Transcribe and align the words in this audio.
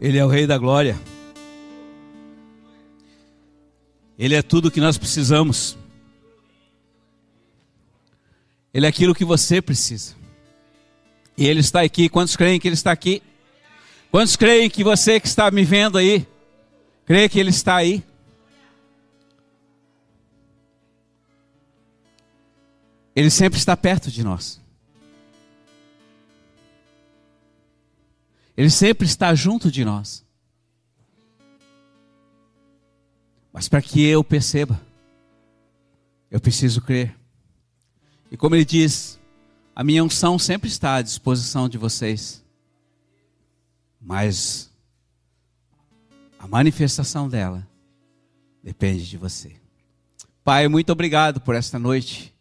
Ele 0.00 0.18
é 0.18 0.24
o 0.24 0.28
Rei 0.28 0.46
da 0.46 0.58
Glória. 0.58 0.98
Ele 4.18 4.34
é 4.34 4.42
tudo 4.42 4.68
o 4.68 4.70
que 4.70 4.80
nós 4.80 4.98
precisamos. 4.98 5.76
Ele 8.72 8.86
é 8.86 8.88
aquilo 8.88 9.14
que 9.14 9.24
você 9.24 9.62
precisa. 9.62 10.14
E 11.36 11.46
Ele 11.46 11.60
está 11.60 11.82
aqui. 11.82 12.08
Quantos 12.08 12.36
creem 12.36 12.60
que 12.60 12.68
Ele 12.68 12.74
está 12.74 12.92
aqui? 12.92 13.22
Quantos 14.10 14.36
creem 14.36 14.70
que 14.70 14.84
você 14.84 15.18
que 15.18 15.26
está 15.26 15.50
me 15.50 15.64
vendo 15.64 15.98
aí, 15.98 16.26
crê 17.04 17.28
que 17.28 17.38
Ele 17.38 17.50
está 17.50 17.76
aí? 17.76 18.02
Ele 23.14 23.30
sempre 23.30 23.58
está 23.58 23.76
perto 23.76 24.10
de 24.10 24.24
nós. 24.24 24.63
Ele 28.56 28.70
sempre 28.70 29.06
está 29.06 29.34
junto 29.34 29.70
de 29.70 29.84
nós. 29.84 30.24
Mas 33.52 33.68
para 33.68 33.82
que 33.82 34.04
eu 34.04 34.22
perceba, 34.24 34.80
eu 36.30 36.40
preciso 36.40 36.80
crer. 36.80 37.16
E 38.30 38.36
como 38.36 38.56
ele 38.56 38.64
diz, 38.64 39.20
a 39.74 39.84
minha 39.84 40.02
unção 40.02 40.38
sempre 40.38 40.68
está 40.68 40.96
à 40.96 41.02
disposição 41.02 41.68
de 41.68 41.78
vocês. 41.78 42.44
Mas 44.00 44.70
a 46.38 46.46
manifestação 46.46 47.28
dela 47.28 47.66
depende 48.62 49.08
de 49.08 49.16
você. 49.16 49.56
Pai, 50.42 50.68
muito 50.68 50.90
obrigado 50.90 51.40
por 51.40 51.54
esta 51.54 51.78
noite. 51.78 52.34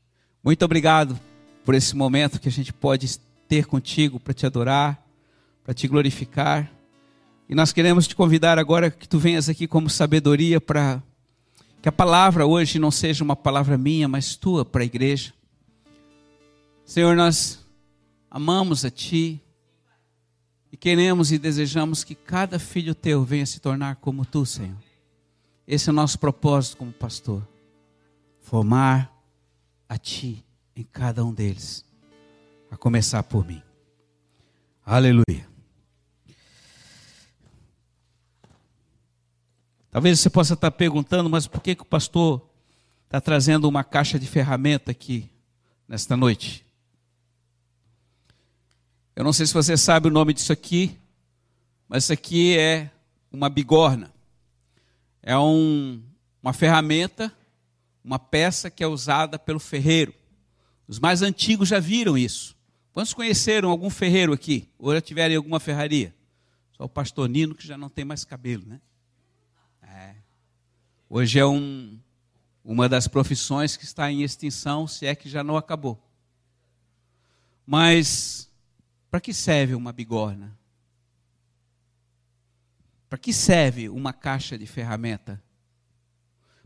Muito 0.44 0.66
obrigado 0.66 1.20
por 1.64 1.74
esse 1.76 1.96
momento 1.96 2.40
que 2.40 2.50
a 2.50 2.52
gente 2.52 2.74
pode 2.74 3.20
ter 3.48 3.66
contigo 3.66 4.20
para 4.20 4.34
te 4.34 4.46
adorar, 4.46 5.03
para 5.64 5.74
te 5.74 5.88
glorificar. 5.88 6.72
E 7.48 7.56
nós 7.56 7.72
queremos 7.72 8.08
te 8.08 8.16
convidar 8.16 8.60
agora 8.60 8.92
que 8.92 9.08
tu 9.08 9.18
venhas 9.18 9.48
aqui 9.50 9.68
como 9.68 9.90
sabedoria 9.90 10.60
para 10.60 11.02
que 11.82 11.90
a 11.90 11.92
palavra 11.92 12.46
hoje 12.46 12.80
não 12.80 12.92
seja 12.92 13.24
uma 13.24 13.36
palavra 13.36 13.78
minha, 13.78 14.08
mas 14.08 14.36
tua 14.36 14.64
para 14.64 14.84
a 14.84 14.86
igreja. 14.86 15.34
Senhor, 16.86 17.16
nós 17.16 17.66
amamos 18.32 18.86
a 18.86 18.90
ti 18.90 19.42
e 20.72 20.78
queremos 20.78 21.32
e 21.32 21.38
desejamos 21.38 22.04
que 22.04 22.16
cada 22.16 22.58
filho 22.58 22.96
teu 22.96 23.24
venha 23.24 23.46
se 23.46 23.60
tornar 23.60 23.98
como 23.98 24.26
tu, 24.26 24.46
Senhor. 24.46 24.78
Esse 25.68 25.90
é 25.90 25.92
o 25.92 25.96
nosso 25.96 26.20
propósito 26.20 26.78
como 26.78 26.92
pastor. 26.92 27.48
Formar 28.42 29.14
a 29.88 29.98
ti 29.98 30.44
em 30.76 30.84
cada 30.84 31.24
um 31.24 31.34
deles, 31.34 31.86
a 32.72 32.76
começar 32.76 33.24
por 33.24 33.46
mim. 33.46 33.62
Aleluia. 34.86 35.53
Talvez 39.94 40.20
você 40.20 40.28
possa 40.28 40.56
estar 40.56 40.72
perguntando, 40.72 41.30
mas 41.30 41.46
por 41.46 41.62
que, 41.62 41.76
que 41.76 41.84
o 41.84 41.86
pastor 41.86 42.42
está 43.06 43.22
trazendo 43.22 43.70
uma 43.70 43.84
caixa 43.84 44.18
de 44.18 44.26
ferramenta 44.26 44.90
aqui 44.90 45.30
nesta 45.88 46.18
noite? 46.18 46.66
Eu 49.16 49.24
não 49.24 49.32
sei 49.32 49.46
se 49.46 49.54
você 49.54 49.78
sabe 49.78 50.08
o 50.08 50.12
nome 50.12 50.34
disso 50.34 50.52
aqui, 50.52 50.98
mas 51.88 52.06
isso 52.06 52.14
aqui 52.14 52.58
é 52.58 52.90
uma 53.32 53.50
bigorna. 53.50 54.12
É 55.22 55.38
um, 55.38 56.02
uma 56.42 56.54
ferramenta, 56.54 57.32
uma 58.04 58.18
peça 58.18 58.72
que 58.72 58.84
é 58.84 58.88
usada 58.88 59.38
pelo 59.38 59.60
ferreiro. 59.60 60.12
Os 60.88 60.98
mais 60.98 61.22
antigos 61.22 61.70
já 61.70 61.80
viram 61.80 62.18
isso. 62.18 62.58
Quantos 62.92 63.14
conheceram 63.14 63.70
algum 63.70 63.92
ferreiro 63.92 64.34
aqui? 64.34 64.68
Ou 64.80 64.92
já 64.92 65.02
tiveram 65.02 65.36
alguma 65.36 65.60
ferraria? 65.60 66.16
Só 66.76 66.84
o 66.86 66.90
pastor 66.90 67.30
Nino 67.30 67.54
que 67.54 67.68
já 67.68 67.78
não 67.78 67.90
tem 67.90 68.04
mais 68.04 68.26
cabelo, 68.26 68.66
né? 68.66 68.82
Hoje 71.16 71.38
é 71.38 71.46
um, 71.46 72.00
uma 72.66 72.90
das 72.90 73.08
profissões 73.08 73.78
que 73.78 73.84
está 73.84 74.12
em 74.12 74.24
extinção, 74.24 74.88
se 74.88 75.06
é 75.06 75.14
que 75.14 75.30
já 75.30 75.44
não 75.44 75.56
acabou. 75.56 76.04
Mas, 77.68 78.50
para 79.12 79.22
que 79.22 79.32
serve 79.32 79.76
uma 79.76 79.94
bigorna? 79.94 80.58
Para 83.08 83.20
que 83.20 83.32
serve 83.32 83.90
uma 83.90 84.12
caixa 84.12 84.58
de 84.58 84.66
ferramenta? 84.66 85.40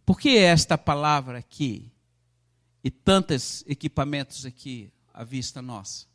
Por 0.06 0.18
que 0.18 0.38
esta 0.38 0.78
palavra 0.78 1.40
aqui 1.40 1.92
e 2.82 2.90
tantos 2.90 3.66
equipamentos 3.68 4.46
aqui 4.46 4.90
à 5.14 5.26
vista 5.26 5.62
nossa? 5.62 6.06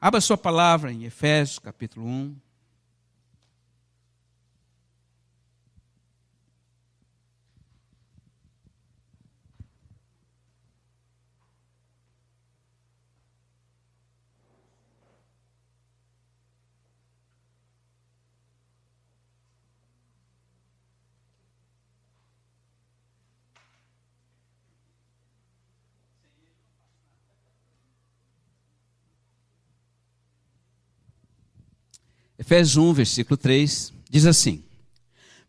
Abra 0.00 0.20
sua 0.20 0.38
palavra 0.38 0.92
em 0.92 1.06
Efésios 1.06 1.58
capítulo 1.58 2.06
1. 2.06 2.36
Efésios 32.38 32.76
1, 32.76 32.92
versículo 32.92 33.36
3, 33.36 33.92
diz 34.08 34.24
assim: 34.24 34.62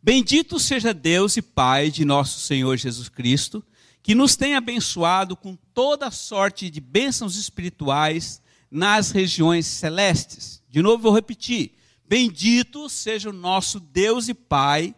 Bendito 0.01 0.59
seja 0.59 0.91
Deus 0.91 1.37
e 1.37 1.41
Pai 1.41 1.91
de 1.91 2.03
nosso 2.03 2.39
Senhor 2.39 2.75
Jesus 2.77 3.07
Cristo, 3.07 3.63
que 4.01 4.15
nos 4.15 4.35
tem 4.35 4.55
abençoado 4.55 5.35
com 5.35 5.55
toda 5.71 6.09
sorte 6.09 6.67
de 6.67 6.81
bênçãos 6.81 7.35
espirituais 7.35 8.41
nas 8.71 9.11
regiões 9.11 9.67
celestes. 9.67 10.63
De 10.67 10.81
novo 10.81 11.03
vou 11.03 11.13
repetir: 11.13 11.73
Bendito 12.07 12.89
seja 12.89 13.29
o 13.29 13.33
nosso 13.33 13.79
Deus 13.79 14.27
e 14.27 14.33
Pai 14.33 14.95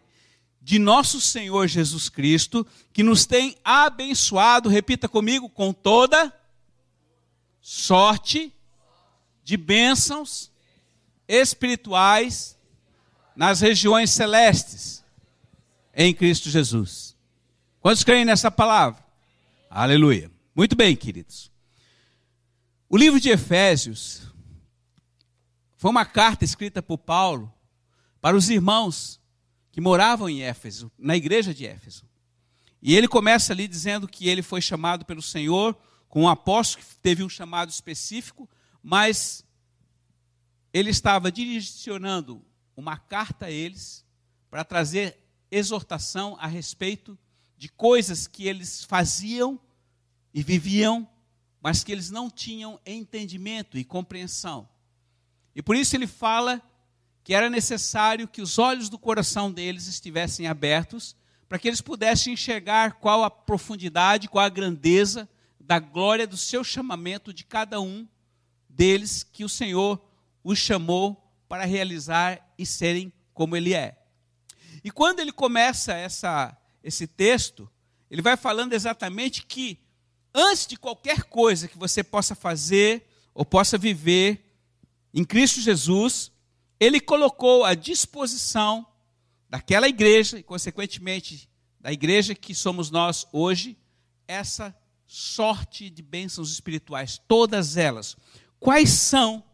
de 0.62 0.78
nosso 0.78 1.20
Senhor 1.20 1.66
Jesus 1.66 2.08
Cristo, 2.08 2.66
que 2.92 3.02
nos 3.02 3.26
tem 3.26 3.54
abençoado, 3.62 4.68
repita 4.70 5.08
comigo, 5.08 5.50
com 5.50 5.74
toda 5.74 6.32
sorte 7.60 8.50
de 9.44 9.56
bênçãos 9.58 10.51
espirituais 11.28 12.58
nas 13.34 13.60
regiões 13.60 14.10
celestes 14.10 15.04
em 15.94 16.14
Cristo 16.14 16.50
Jesus. 16.50 17.16
Quantos 17.80 18.04
creem 18.04 18.24
nessa 18.24 18.50
palavra? 18.50 19.02
Aleluia. 19.68 20.30
Muito 20.54 20.76
bem, 20.76 20.94
queridos. 20.94 21.50
O 22.88 22.96
livro 22.96 23.18
de 23.18 23.30
Efésios 23.30 24.22
foi 25.76 25.90
uma 25.90 26.04
carta 26.04 26.44
escrita 26.44 26.82
por 26.82 26.98
Paulo 26.98 27.52
para 28.20 28.36
os 28.36 28.50
irmãos 28.50 29.20
que 29.72 29.80
moravam 29.80 30.28
em 30.28 30.42
Éfeso, 30.42 30.92
na 30.98 31.16
igreja 31.16 31.54
de 31.54 31.66
Éfeso. 31.66 32.04
E 32.80 32.94
ele 32.94 33.08
começa 33.08 33.52
ali 33.52 33.66
dizendo 33.66 34.06
que 34.06 34.28
ele 34.28 34.42
foi 34.42 34.60
chamado 34.60 35.04
pelo 35.04 35.22
Senhor 35.22 35.76
com 36.08 36.22
um 36.22 36.28
apóstolo 36.28 36.84
que 36.84 36.96
teve 36.96 37.22
um 37.22 37.28
chamado 37.28 37.70
específico, 37.70 38.48
mas 38.82 39.44
ele 40.72 40.90
estava 40.90 41.30
direcionando 41.30 42.44
uma 42.76 42.96
carta 42.96 43.46
a 43.46 43.50
eles 43.50 44.04
para 44.50 44.64
trazer 44.64 45.18
exortação 45.50 46.36
a 46.40 46.46
respeito 46.46 47.18
de 47.56 47.68
coisas 47.68 48.26
que 48.26 48.46
eles 48.46 48.82
faziam 48.84 49.60
e 50.32 50.42
viviam, 50.42 51.08
mas 51.60 51.84
que 51.84 51.92
eles 51.92 52.10
não 52.10 52.30
tinham 52.30 52.80
entendimento 52.84 53.78
e 53.78 53.84
compreensão. 53.84 54.68
E 55.54 55.62
por 55.62 55.76
isso 55.76 55.94
ele 55.94 56.06
fala 56.06 56.60
que 57.22 57.34
era 57.34 57.48
necessário 57.48 58.26
que 58.26 58.42
os 58.42 58.58
olhos 58.58 58.88
do 58.88 58.98
coração 58.98 59.52
deles 59.52 59.86
estivessem 59.86 60.46
abertos 60.46 61.14
para 61.48 61.58
que 61.58 61.68
eles 61.68 61.82
pudessem 61.82 62.32
enxergar 62.32 62.94
qual 62.94 63.22
a 63.22 63.30
profundidade, 63.30 64.28
qual 64.28 64.44
a 64.44 64.48
grandeza 64.48 65.28
da 65.60 65.78
glória 65.78 66.26
do 66.26 66.36
seu 66.36 66.64
chamamento 66.64 67.32
de 67.32 67.44
cada 67.44 67.80
um 67.80 68.08
deles 68.68 69.22
que 69.22 69.44
o 69.44 69.48
Senhor 69.48 70.02
os 70.42 70.58
chamou 70.58 71.22
para 71.48 71.64
realizar 71.64 72.54
e 72.58 72.64
serem 72.64 73.12
como 73.34 73.56
ele 73.56 73.74
é. 73.74 73.98
E 74.84 74.90
quando 74.90 75.20
ele 75.20 75.32
começa 75.32 75.92
essa, 75.92 76.56
esse 76.82 77.06
texto, 77.06 77.70
ele 78.10 78.22
vai 78.22 78.36
falando 78.36 78.72
exatamente 78.72 79.44
que 79.46 79.78
antes 80.34 80.66
de 80.66 80.76
qualquer 80.76 81.24
coisa 81.24 81.68
que 81.68 81.78
você 81.78 82.02
possa 82.02 82.34
fazer 82.34 83.06
ou 83.34 83.44
possa 83.44 83.78
viver 83.78 84.52
em 85.14 85.24
Cristo 85.24 85.60
Jesus, 85.60 86.32
ele 86.80 87.00
colocou 87.00 87.64
à 87.64 87.74
disposição 87.74 88.86
daquela 89.48 89.88
igreja 89.88 90.38
e, 90.38 90.42
consequentemente, 90.42 91.48
da 91.78 91.92
igreja 91.92 92.34
que 92.34 92.54
somos 92.54 92.90
nós 92.90 93.26
hoje, 93.32 93.76
essa 94.26 94.74
sorte 95.06 95.90
de 95.90 96.00
bênçãos 96.00 96.50
espirituais, 96.50 97.20
todas 97.28 97.76
elas. 97.76 98.16
Quais 98.58 98.90
são 98.90 99.44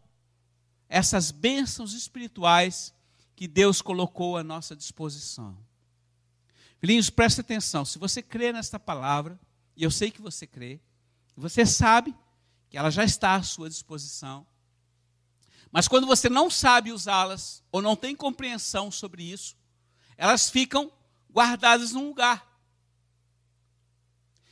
essas 0.89 1.29
bênçãos 1.29 1.93
espirituais 1.93 2.93
que 3.35 3.47
Deus 3.47 3.81
colocou 3.81 4.35
à 4.35 4.43
nossa 4.43 4.75
disposição. 4.75 5.57
Filhinhos, 6.79 7.09
preste 7.09 7.39
atenção. 7.39 7.85
Se 7.85 7.99
você 7.99 8.21
crê 8.21 8.51
nesta 8.51 8.79
palavra, 8.79 9.39
e 9.77 9.83
eu 9.83 9.91
sei 9.91 10.11
que 10.11 10.21
você 10.21 10.47
crê, 10.47 10.81
você 11.37 11.65
sabe 11.65 12.13
que 12.69 12.77
ela 12.77 12.89
já 12.89 13.03
está 13.05 13.35
à 13.35 13.43
sua 13.43 13.69
disposição. 13.69 14.45
Mas 15.71 15.87
quando 15.87 16.05
você 16.05 16.27
não 16.27 16.49
sabe 16.49 16.91
usá-las, 16.91 17.63
ou 17.71 17.81
não 17.81 17.95
tem 17.95 18.13
compreensão 18.13 18.91
sobre 18.91 19.23
isso, 19.23 19.55
elas 20.17 20.49
ficam 20.49 20.91
guardadas 21.31 21.93
num 21.93 22.07
lugar. 22.07 22.45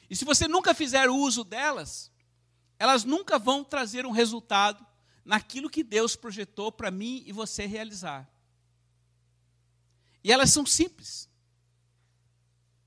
E 0.10 0.16
se 0.16 0.24
você 0.24 0.48
nunca 0.48 0.74
fizer 0.74 1.10
uso 1.10 1.44
delas, 1.44 2.10
elas 2.80 3.04
nunca 3.04 3.38
vão 3.38 3.66
trazer 3.66 4.06
um 4.06 4.12
resultado 4.12 4.87
naquilo 5.28 5.70
que 5.70 5.84
Deus 5.84 6.16
projetou 6.16 6.72
para 6.72 6.90
mim 6.90 7.22
e 7.26 7.34
você 7.34 7.66
realizar. 7.66 8.28
E 10.24 10.32
elas 10.32 10.52
são 10.52 10.66
simples. 10.66 11.30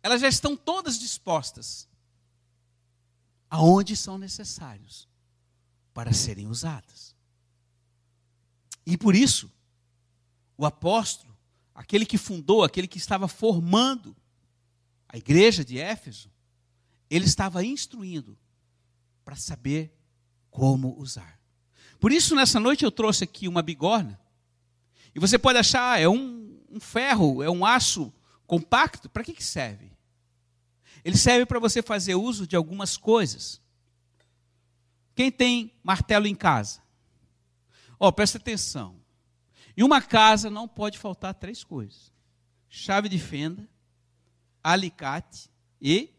Elas 0.03 0.23
já 0.23 0.29
estão 0.29 0.57
todas 0.57 0.99
dispostas 0.99 1.87
aonde 3.51 3.95
são 3.95 4.17
necessários 4.17 5.07
para 5.93 6.13
serem 6.15 6.47
usadas. 6.47 7.15
E 8.87 8.97
por 8.97 9.15
isso, 9.15 9.53
o 10.57 10.65
apóstolo, 10.65 11.37
aquele 11.75 12.07
que 12.07 12.17
fundou, 12.17 12.65
aquele 12.65 12.89
que 12.89 12.99
estava 12.99 13.29
formando 13.29 14.17
a 15.07 15.19
igreja 15.19 15.63
de 15.63 15.79
Éfeso, 15.79 16.31
ele 17.11 17.27
estava 17.27 17.63
instruindo 17.63 18.39
para 19.25 19.37
saber 19.37 19.93
como 20.51 20.97
usar. 20.99 21.40
Por 22.01 22.11
isso, 22.11 22.35
nessa 22.35 22.59
noite 22.59 22.85
eu 22.85 22.91
trouxe 22.91 23.25
aqui 23.25 23.47
uma 23.47 23.63
bigorna. 23.63 24.19
E 25.15 25.21
você 25.21 25.39
pode 25.39 25.59
achar, 25.59 25.93
ah, 25.93 25.99
é 25.99 26.09
um, 26.09 26.59
um 26.71 26.81
ferro, 26.81 27.43
é 27.43 27.51
um 27.51 27.65
aço 27.65 28.13
compacto. 28.47 29.09
Para 29.09 29.23
que, 29.23 29.35
que 29.35 29.45
serve? 29.45 29.93
Ele 31.05 31.17
serve 31.17 31.47
para 31.47 31.59
você 31.59 31.83
fazer 31.83 32.15
uso 32.15 32.47
de 32.47 32.57
algumas 32.57 32.97
coisas. 32.97 33.61
Quem 35.15 35.31
tem 35.31 35.73
martelo 35.83 36.27
em 36.27 36.35
casa? 36.35 36.81
Ó, 37.99 38.09
oh, 38.09 38.13
presta 38.13 38.39
atenção. 38.39 38.97
Em 39.77 39.83
uma 39.83 40.01
casa 40.01 40.49
não 40.49 40.67
pode 40.67 40.99
faltar 40.99 41.35
três 41.35 41.63
coisas: 41.63 42.13
chave 42.69 43.09
de 43.09 43.19
fenda, 43.19 43.69
alicate 44.63 45.51
e 45.81 46.11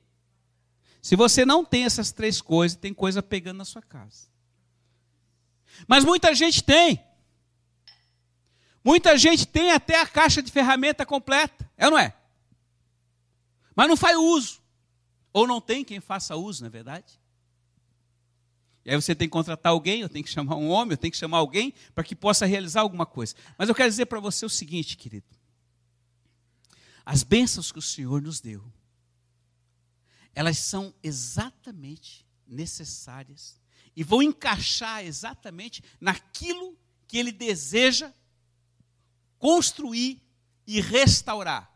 se 1.01 1.15
você 1.15 1.45
não 1.45 1.65
tem 1.65 1.85
essas 1.85 2.11
três 2.11 2.41
coisas, 2.41 2.77
tem 2.77 2.93
coisa 2.93 3.23
pegando 3.23 3.57
na 3.57 3.65
sua 3.65 3.81
casa. 3.81 4.30
Mas 5.87 6.03
muita 6.03 6.33
gente 6.33 6.63
tem. 6.63 7.03
Muita 8.83 9.17
gente 9.17 9.45
tem 9.45 9.71
até 9.71 9.99
a 9.99 10.07
caixa 10.07 10.41
de 10.41 10.51
ferramenta 10.51 11.05
completa, 11.05 11.69
é 11.77 11.85
ou 11.85 11.91
não 11.91 11.99
é? 11.99 12.15
Mas 13.75 13.87
não 13.87 13.95
faz 13.95 14.17
uso. 14.17 14.61
Ou 15.31 15.47
não 15.47 15.61
tem 15.61 15.83
quem 15.83 15.99
faça 15.99 16.35
uso, 16.35 16.61
não 16.61 16.67
é 16.67 16.71
verdade? 16.71 17.19
E 18.83 18.89
aí 18.89 18.95
você 18.95 19.13
tem 19.13 19.27
que 19.27 19.31
contratar 19.31 19.71
alguém, 19.71 20.01
eu 20.01 20.09
tenho 20.09 20.25
que 20.25 20.31
chamar 20.31 20.55
um 20.55 20.69
homem, 20.69 20.93
eu 20.93 20.97
tenho 20.97 21.11
que 21.11 21.17
chamar 21.17 21.37
alguém 21.37 21.73
para 21.93 22.03
que 22.03 22.15
possa 22.15 22.45
realizar 22.45 22.81
alguma 22.81 23.05
coisa. 23.05 23.35
Mas 23.57 23.69
eu 23.69 23.75
quero 23.75 23.89
dizer 23.89 24.07
para 24.07 24.19
você 24.19 24.45
o 24.45 24.49
seguinte, 24.49 24.97
querido. 24.97 25.27
As 27.05 27.23
bênçãos 27.23 27.71
que 27.71 27.79
o 27.79 27.81
Senhor 27.81 28.21
nos 28.21 28.41
deu, 28.41 28.63
elas 30.33 30.57
são 30.57 30.93
exatamente 31.03 32.25
necessárias 32.47 33.60
e 33.95 34.03
vão 34.03 34.21
encaixar 34.21 35.03
exatamente 35.03 35.83
naquilo 35.99 36.77
que 37.07 37.17
ele 37.17 37.31
deseja 37.31 38.13
construir 39.37 40.21
e 40.67 40.79
restaurar. 40.79 41.69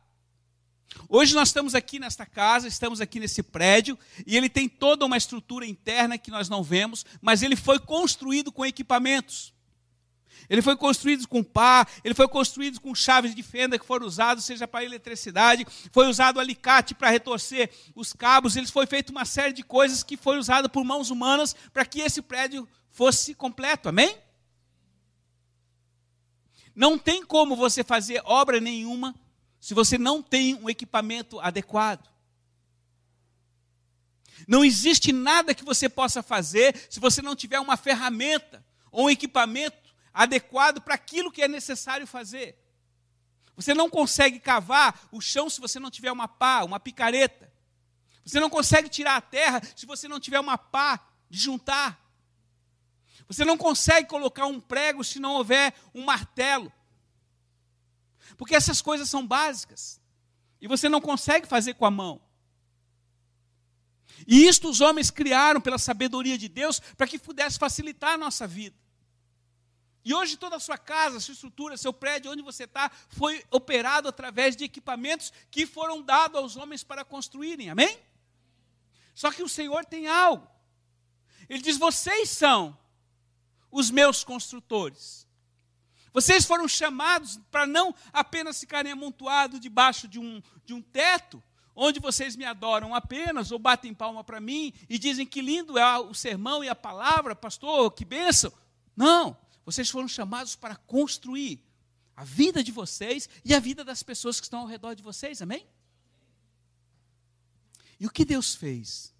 Hoje 1.10 1.36
nós 1.36 1.50
estamos 1.50 1.76
aqui 1.76 2.00
nesta 2.00 2.26
casa, 2.26 2.68
estamos 2.68 3.02
aqui 3.02 3.20
nesse 3.20 3.44
prédio, 3.44 3.98
e 4.26 4.38
ele 4.38 4.48
tem 4.48 4.70
toda 4.70 5.06
uma 5.06 5.18
estrutura 5.18 5.66
interna 5.66 6.18
que 6.18 6.32
nós 6.32 6.48
não 6.48 6.64
vemos, 6.64 7.06
mas 7.22 7.44
ele 7.44 7.56
foi 7.56 7.80
construído 7.80 8.52
com 8.52 8.66
equipamentos. 8.66 9.55
Ele 10.50 10.62
foi 10.62 10.76
construído 10.76 11.28
com 11.28 11.44
pá, 11.44 11.88
ele 12.04 12.14
foi 12.14 12.28
construído 12.28 12.80
com 12.80 12.94
chaves 12.94 13.34
de 13.34 13.42
fenda 13.42 13.80
que 13.80 13.86
foram 13.86 14.06
usadas, 14.06 14.46
seja 14.46 14.68
para 14.68 14.84
eletricidade, 14.84 15.66
foi 15.92 16.08
usado 16.08 16.40
alicate 16.40 16.94
para 16.94 17.10
retorcer 17.10 17.70
os 17.96 18.14
cabos, 18.14 18.56
ele 18.56 18.68
foi 18.68 18.86
feito 18.86 19.10
uma 19.10 19.26
série 19.26 19.54
de 19.54 19.64
coisas 19.64 20.04
que 20.04 20.18
foi 20.18 20.38
usada 20.38 20.70
por 20.70 20.84
mãos 20.84 21.10
humanas 21.10 21.56
para 21.74 21.86
que 21.86 22.02
esse 22.02 22.22
prédio 22.22 22.68
fosse 22.92 23.34
completo. 23.34 23.90
Amém? 23.90 24.18
Não 26.76 26.98
tem 26.98 27.26
como 27.26 27.56
você 27.56 27.84
fazer 27.84 28.22
obra 28.26 28.60
nenhuma 28.60 29.16
se 29.60 29.74
você 29.74 29.98
não 29.98 30.22
tem 30.22 30.54
um 30.56 30.70
equipamento 30.70 31.40
adequado. 31.40 32.08
Não 34.48 34.64
existe 34.64 35.12
nada 35.12 35.56
que 35.56 35.64
você 35.64 35.88
possa 35.88 36.22
fazer 36.22 36.76
se 36.90 37.00
você 37.00 37.22
não 37.22 37.36
tiver 37.36 37.60
uma 37.60 37.78
ferramenta 37.78 38.64
ou 38.92 39.06
um 39.06 39.10
equipamento 39.10 39.85
adequado 40.16 40.82
para 40.82 40.96
aquilo 40.96 41.30
que 41.32 41.42
é 41.42 41.48
necessário 41.48 42.08
fazer. 42.08 42.58
Você 43.56 43.74
não 43.74 43.90
consegue 43.90 44.40
cavar 44.40 45.08
o 45.12 45.20
chão 45.20 45.50
se 45.50 45.60
você 45.60 45.80
não 45.80 45.92
tiver 45.92 46.12
uma 46.12 46.28
pá, 46.28 46.64
uma 46.64 46.80
picareta. 46.80 47.52
Você 48.26 48.40
não 48.40 48.50
consegue 48.50 48.90
tirar 48.90 49.18
a 49.18 49.22
terra 49.22 49.62
se 49.76 49.86
você 49.86 50.08
não 50.08 50.20
tiver 50.20 50.40
uma 50.40 50.58
pá 50.58 51.06
de 51.30 51.38
juntar. 51.38 52.02
Você 53.28 53.44
não 53.44 53.58
consegue 53.58 54.08
colocar 54.08 54.46
um 54.46 54.60
prego 54.60 55.04
se 55.04 55.20
não 55.20 55.34
houver 55.34 55.74
um 55.94 56.04
martelo. 56.04 56.72
Porque 58.38 58.56
essas 58.56 58.82
coisas 58.82 59.10
são 59.10 59.26
básicas. 59.28 60.02
E 60.62 60.68
você 60.68 60.88
não 60.88 61.02
consegue 61.02 61.46
fazer 61.46 61.74
com 61.74 61.86
a 61.86 61.92
mão. 61.92 62.22
E 64.26 64.48
isto 64.48 64.70
os 64.70 64.80
homens 64.80 65.12
criaram 65.12 65.60
pela 65.60 65.78
sabedoria 65.78 66.38
de 66.38 66.48
Deus 66.48 66.80
para 66.80 67.08
que 67.08 67.20
pudesse 67.20 67.60
facilitar 67.60 68.14
a 68.14 68.18
nossa 68.18 68.48
vida. 68.48 68.85
E 70.06 70.14
hoje 70.14 70.38
toda 70.38 70.56
a 70.56 70.60
sua 70.60 70.78
casa, 70.78 71.20
sua 71.20 71.34
estrutura, 71.34 71.76
seu 71.76 71.92
prédio, 71.92 72.32
onde 72.32 72.44
você 72.44 72.66
está, 72.66 72.92
foi 73.10 73.44
operado 73.50 74.08
através 74.08 74.56
de 74.56 74.64
equipamentos 74.64 75.34
que 75.50 75.66
foram 75.66 76.00
dados 76.00 76.40
aos 76.40 76.56
homens 76.56 76.84
para 76.84 77.04
construírem. 77.04 77.72
Amém? 77.72 78.00
Só 79.16 79.32
que 79.32 79.42
o 79.42 79.50
Senhor 79.50 79.84
tem 79.84 80.06
algo. 80.06 80.48
Ele 81.50 81.60
diz: 81.60 81.78
vocês 81.78 82.30
são 82.30 82.78
os 83.72 83.90
meus 83.90 84.24
construtores. 84.24 85.26
Vocês 86.14 86.46
foram 86.46 86.68
chamados 86.68 87.40
para 87.50 87.66
não 87.66 87.94
apenas 88.14 88.60
ficarem 88.60 88.92
amontoados 88.92 89.60
debaixo 89.60 90.08
de 90.08 90.20
um, 90.20 90.42
de 90.64 90.74
um 90.74 90.82
teto, 90.84 91.44
onde 91.76 92.00
vocês 92.00 92.36
me 92.36 92.46
adoram 92.46 92.94
apenas, 92.94 93.52
ou 93.52 93.58
batem 93.58 93.94
palma 93.94 94.24
para 94.24 94.40
mim 94.40 94.72
e 94.88 95.00
dizem 95.00 95.26
que 95.26 95.42
lindo 95.42 95.80
é 95.80 95.98
o 95.98 96.14
sermão 96.14 96.64
e 96.64 96.70
a 96.70 96.76
palavra, 96.76 97.36
pastor, 97.36 97.92
que 97.92 98.06
bênção. 98.06 98.54
Não. 98.96 99.36
Vocês 99.66 99.90
foram 99.90 100.08
chamados 100.08 100.56
para 100.56 100.76
construir 100.76 101.60
a 102.16 102.24
vida 102.24 102.64
de 102.64 102.72
vocês 102.72 103.28
e 103.44 103.54
a 103.54 103.60
vida 103.60 103.84
das 103.84 104.04
pessoas 104.04 104.40
que 104.40 104.46
estão 104.46 104.62
ao 104.62 104.68
redor 104.68 104.94
de 104.94 105.04
vocês, 105.04 105.42
amém? 105.42 105.66
E 108.00 108.06
o 108.06 108.12
que 108.12 108.24
Deus 108.24 108.56
fez? 108.56 109.14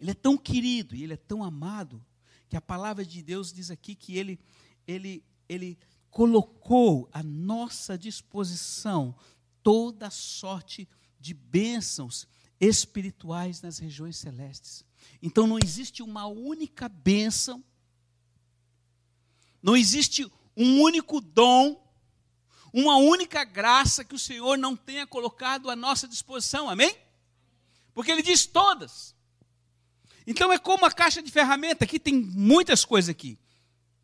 Ele 0.00 0.12
é 0.12 0.14
tão 0.14 0.38
querido 0.38 0.94
e 0.94 1.02
ele 1.02 1.14
é 1.14 1.18
tão 1.18 1.42
amado 1.42 2.04
que 2.48 2.56
a 2.56 2.60
palavra 2.60 3.04
de 3.04 3.22
Deus 3.22 3.52
diz 3.52 3.70
aqui 3.70 3.94
que 3.94 4.16
ele 4.16 4.38
ele 4.86 5.24
ele 5.48 5.78
colocou 6.10 7.08
à 7.12 7.22
nossa 7.22 7.98
disposição 7.98 9.14
toda 9.62 10.10
sorte 10.10 10.88
de 11.18 11.34
bênçãos 11.34 12.26
espirituais 12.58 13.60
nas 13.60 13.78
regiões 13.78 14.16
celestes. 14.16 14.84
Então 15.22 15.46
não 15.46 15.58
existe 15.58 16.02
uma 16.02 16.26
única 16.26 16.88
bênção 16.88 17.64
não 19.62 19.76
existe 19.76 20.30
um 20.56 20.80
único 20.80 21.20
dom, 21.20 21.80
uma 22.72 22.96
única 22.96 23.44
graça 23.44 24.04
que 24.04 24.14
o 24.14 24.18
Senhor 24.18 24.56
não 24.56 24.76
tenha 24.76 25.06
colocado 25.06 25.70
à 25.70 25.76
nossa 25.76 26.06
disposição, 26.06 26.68
amém? 26.68 26.96
Porque 27.92 28.10
Ele 28.10 28.22
diz 28.22 28.46
todas. 28.46 29.14
Então 30.26 30.52
é 30.52 30.58
como 30.58 30.86
a 30.86 30.92
caixa 30.92 31.22
de 31.22 31.30
ferramenta, 31.30 31.84
aqui 31.84 31.98
tem 31.98 32.14
muitas 32.14 32.84
coisas 32.84 33.08
aqui. 33.08 33.38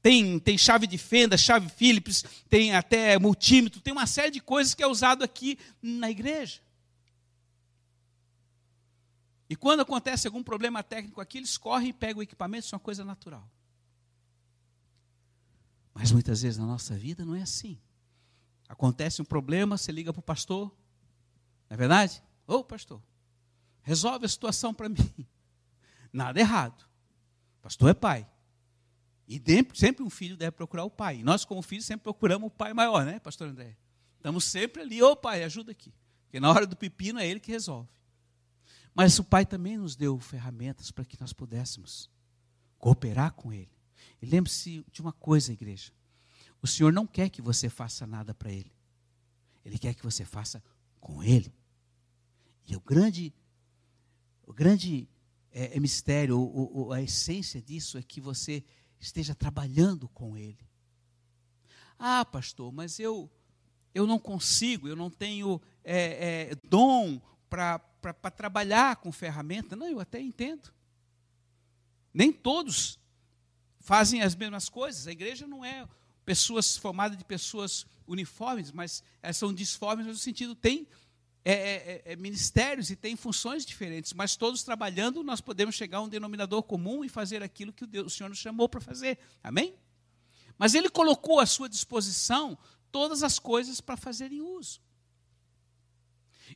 Tem, 0.03 0.39
tem 0.39 0.57
chave 0.57 0.87
de 0.87 0.99
fenda, 0.99 1.37
chave 1.37 1.69
Phillips, 1.69 2.25
tem 2.49 2.75
até 2.75 3.19
multímetro, 3.19 3.81
tem 3.81 3.93
uma 3.93 4.07
série 4.07 4.31
de 4.31 4.41
coisas 4.41 4.73
que 4.73 4.83
é 4.83 4.87
usado 4.87 5.25
aqui 5.25 5.59
na 5.83 6.11
igreja. 6.11 6.61
E 9.49 9.57
quando 9.57 9.81
acontece 9.81 10.27
algum 10.27 10.43
problema 10.43 10.83
técnico 10.83 11.21
aqui, 11.21 11.39
eles 11.39 11.57
correm 11.57 11.91
e 11.91 11.93
pegam 11.93 12.21
o 12.21 12.23
equipamento, 12.23 12.67
isso 12.67 12.75
é 12.75 12.79
uma 12.79 12.85
coisa 12.85 13.05
natural. 13.05 13.49
Mas 15.99 16.12
muitas 16.12 16.43
vezes 16.43 16.59
na 16.59 16.67
nossa 16.67 16.95
vida 16.95 17.25
não 17.25 17.35
é 17.35 17.41
assim. 17.41 17.81
Acontece 18.69 19.23
um 19.23 19.25
problema, 19.25 19.79
você 19.79 19.91
liga 19.91 20.12
para 20.12 20.21
o 20.21 20.23
pastor, 20.23 20.67
não 21.71 21.75
é 21.75 21.76
verdade? 21.76 22.23
Ô 22.47 22.62
pastor, 22.62 23.03
resolve 23.81 24.26
a 24.26 24.29
situação 24.29 24.75
para 24.75 24.91
mim. 24.91 25.26
Nada 26.12 26.38
errado. 26.38 26.87
Pastor 27.62 27.88
é 27.88 27.95
pai. 27.95 28.29
E 29.26 29.43
sempre 29.73 30.05
um 30.05 30.11
filho 30.11 30.37
deve 30.37 30.50
procurar 30.53 30.85
o 30.85 30.91
pai. 30.91 31.21
E 31.21 31.23
nós, 31.23 31.47
como 31.47 31.62
filhos, 31.62 31.87
sempre 31.87 32.05
procuramos 32.05 32.49
o 32.49 32.50
pai 32.50 32.75
maior, 32.75 33.07
né, 33.07 33.19
pastor 33.19 33.49
André? 33.49 33.75
Estamos 34.19 34.45
sempre 34.45 34.83
ali, 34.83 35.03
ô 35.03 35.17
pai, 35.17 35.45
ajuda 35.45 35.73
aqui. 35.73 35.95
Porque 36.25 36.38
na 36.38 36.50
hora 36.50 36.67
do 36.67 36.76
pepino 36.76 37.19
é 37.19 37.26
ele 37.26 37.41
que 37.41 37.50
resolve. 37.50 37.88
Mas 38.95 39.19
o 39.19 39.25
pai 39.25 39.47
também 39.47 39.79
nos 39.79 39.97
deu 39.97 40.21
ferramentas 40.21 40.91
para 40.91 41.07
que 41.07 41.19
nós 41.19 41.33
pudéssemos 41.33 42.11
cooperar 42.79 43.33
com 43.33 43.50
ele. 43.50 43.75
E 44.21 44.27
lembre-se 44.27 44.85
de 44.91 45.01
uma 45.01 45.13
coisa, 45.13 45.53
igreja. 45.53 45.93
O 46.63 46.67
Senhor 46.67 46.93
não 46.93 47.07
quer 47.07 47.29
que 47.29 47.43
você 47.43 47.69
faça 47.69 48.07
nada 48.07 48.35
para 48.35 48.51
ele. 48.51 48.73
Ele 49.65 49.79
quer 49.79 49.95
que 49.95 50.03
você 50.03 50.25
faça 50.25 50.63
com 51.01 51.23
ele. 51.23 51.53
E 52.67 52.75
o 52.77 52.81
grande, 52.81 53.33
o 54.47 54.53
grande 54.53 55.09
é, 55.53 55.77
é 55.77 55.81
mistério, 55.81 56.39
o, 56.39 56.87
o, 56.87 56.93
a 56.93 57.03
essência 57.03 57.61
disso 57.63 57.97
é 57.99 58.03
que 58.03 58.21
você 58.21 58.65
esteja 58.99 59.35
trabalhando 59.35 60.09
com 60.09 60.37
ele. 60.37 60.67
Ah, 61.99 62.25
pastor, 62.25 62.73
mas 62.73 62.99
eu 62.99 63.31
eu 63.97 64.07
não 64.07 64.19
consigo, 64.19 64.87
eu 64.87 64.95
não 64.95 65.09
tenho 65.09 65.61
é, 65.83 66.51
é, 66.51 66.55
dom 66.69 67.19
para 67.49 67.79
trabalhar 68.37 68.97
com 68.97 69.11
ferramenta. 69.11 69.75
Não, 69.75 69.89
eu 69.89 69.99
até 69.99 70.21
entendo. 70.21 70.71
Nem 72.13 72.31
todos 72.31 72.99
fazem 73.87 74.21
as 74.21 74.35
mesmas 74.35 74.69
coisas. 74.69 75.07
A 75.07 75.12
igreja 75.12 75.47
não 75.47 75.64
é 75.64 75.87
pessoas 76.25 76.76
formadas 76.76 77.16
de 77.16 77.25
pessoas 77.25 77.87
uniformes, 78.05 78.73
mas 78.73 79.00
elas 79.23 79.37
são 79.37 79.55
disformes 79.55 80.09
no 80.09 80.16
sentido 80.16 80.57
tem 80.57 80.88
é, 81.45 81.52
é, 81.52 81.55
é, 81.55 82.02
é, 82.12 82.16
ministérios 82.16 82.90
e 82.90 82.97
tem 82.97 83.14
funções 83.14 83.64
diferentes, 83.64 84.12
mas 84.12 84.35
todos 84.35 84.64
trabalhando 84.64 85.23
nós 85.23 85.40
podemos 85.40 85.76
chegar 85.76 85.99
a 85.99 86.00
um 86.00 86.09
denominador 86.09 86.64
comum 86.64 87.05
e 87.05 87.09
fazer 87.09 87.45
aquilo 87.45 87.73
que 87.73 87.85
o, 87.85 87.87
Deus, 87.87 88.12
o 88.12 88.16
Senhor 88.16 88.28
nos 88.28 88.38
chamou 88.38 88.69
para 88.69 88.81
fazer. 88.81 89.21
Amém? 89.40 89.73
Mas 90.59 90.75
Ele 90.75 90.88
colocou 90.88 91.38
à 91.38 91.47
sua 91.47 91.69
disposição 91.69 92.59
todas 92.90 93.23
as 93.23 93.38
coisas 93.38 93.81
para 93.81 93.97
fazerem 93.97 94.40
uso. 94.40 94.81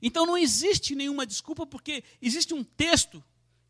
Então 0.03 0.27
não 0.27 0.37
existe 0.37 0.97
nenhuma 0.97 1.25
desculpa, 1.25 1.65
porque 1.65 2.03
existe 2.21 2.53
um 2.53 2.65
texto 2.65 3.23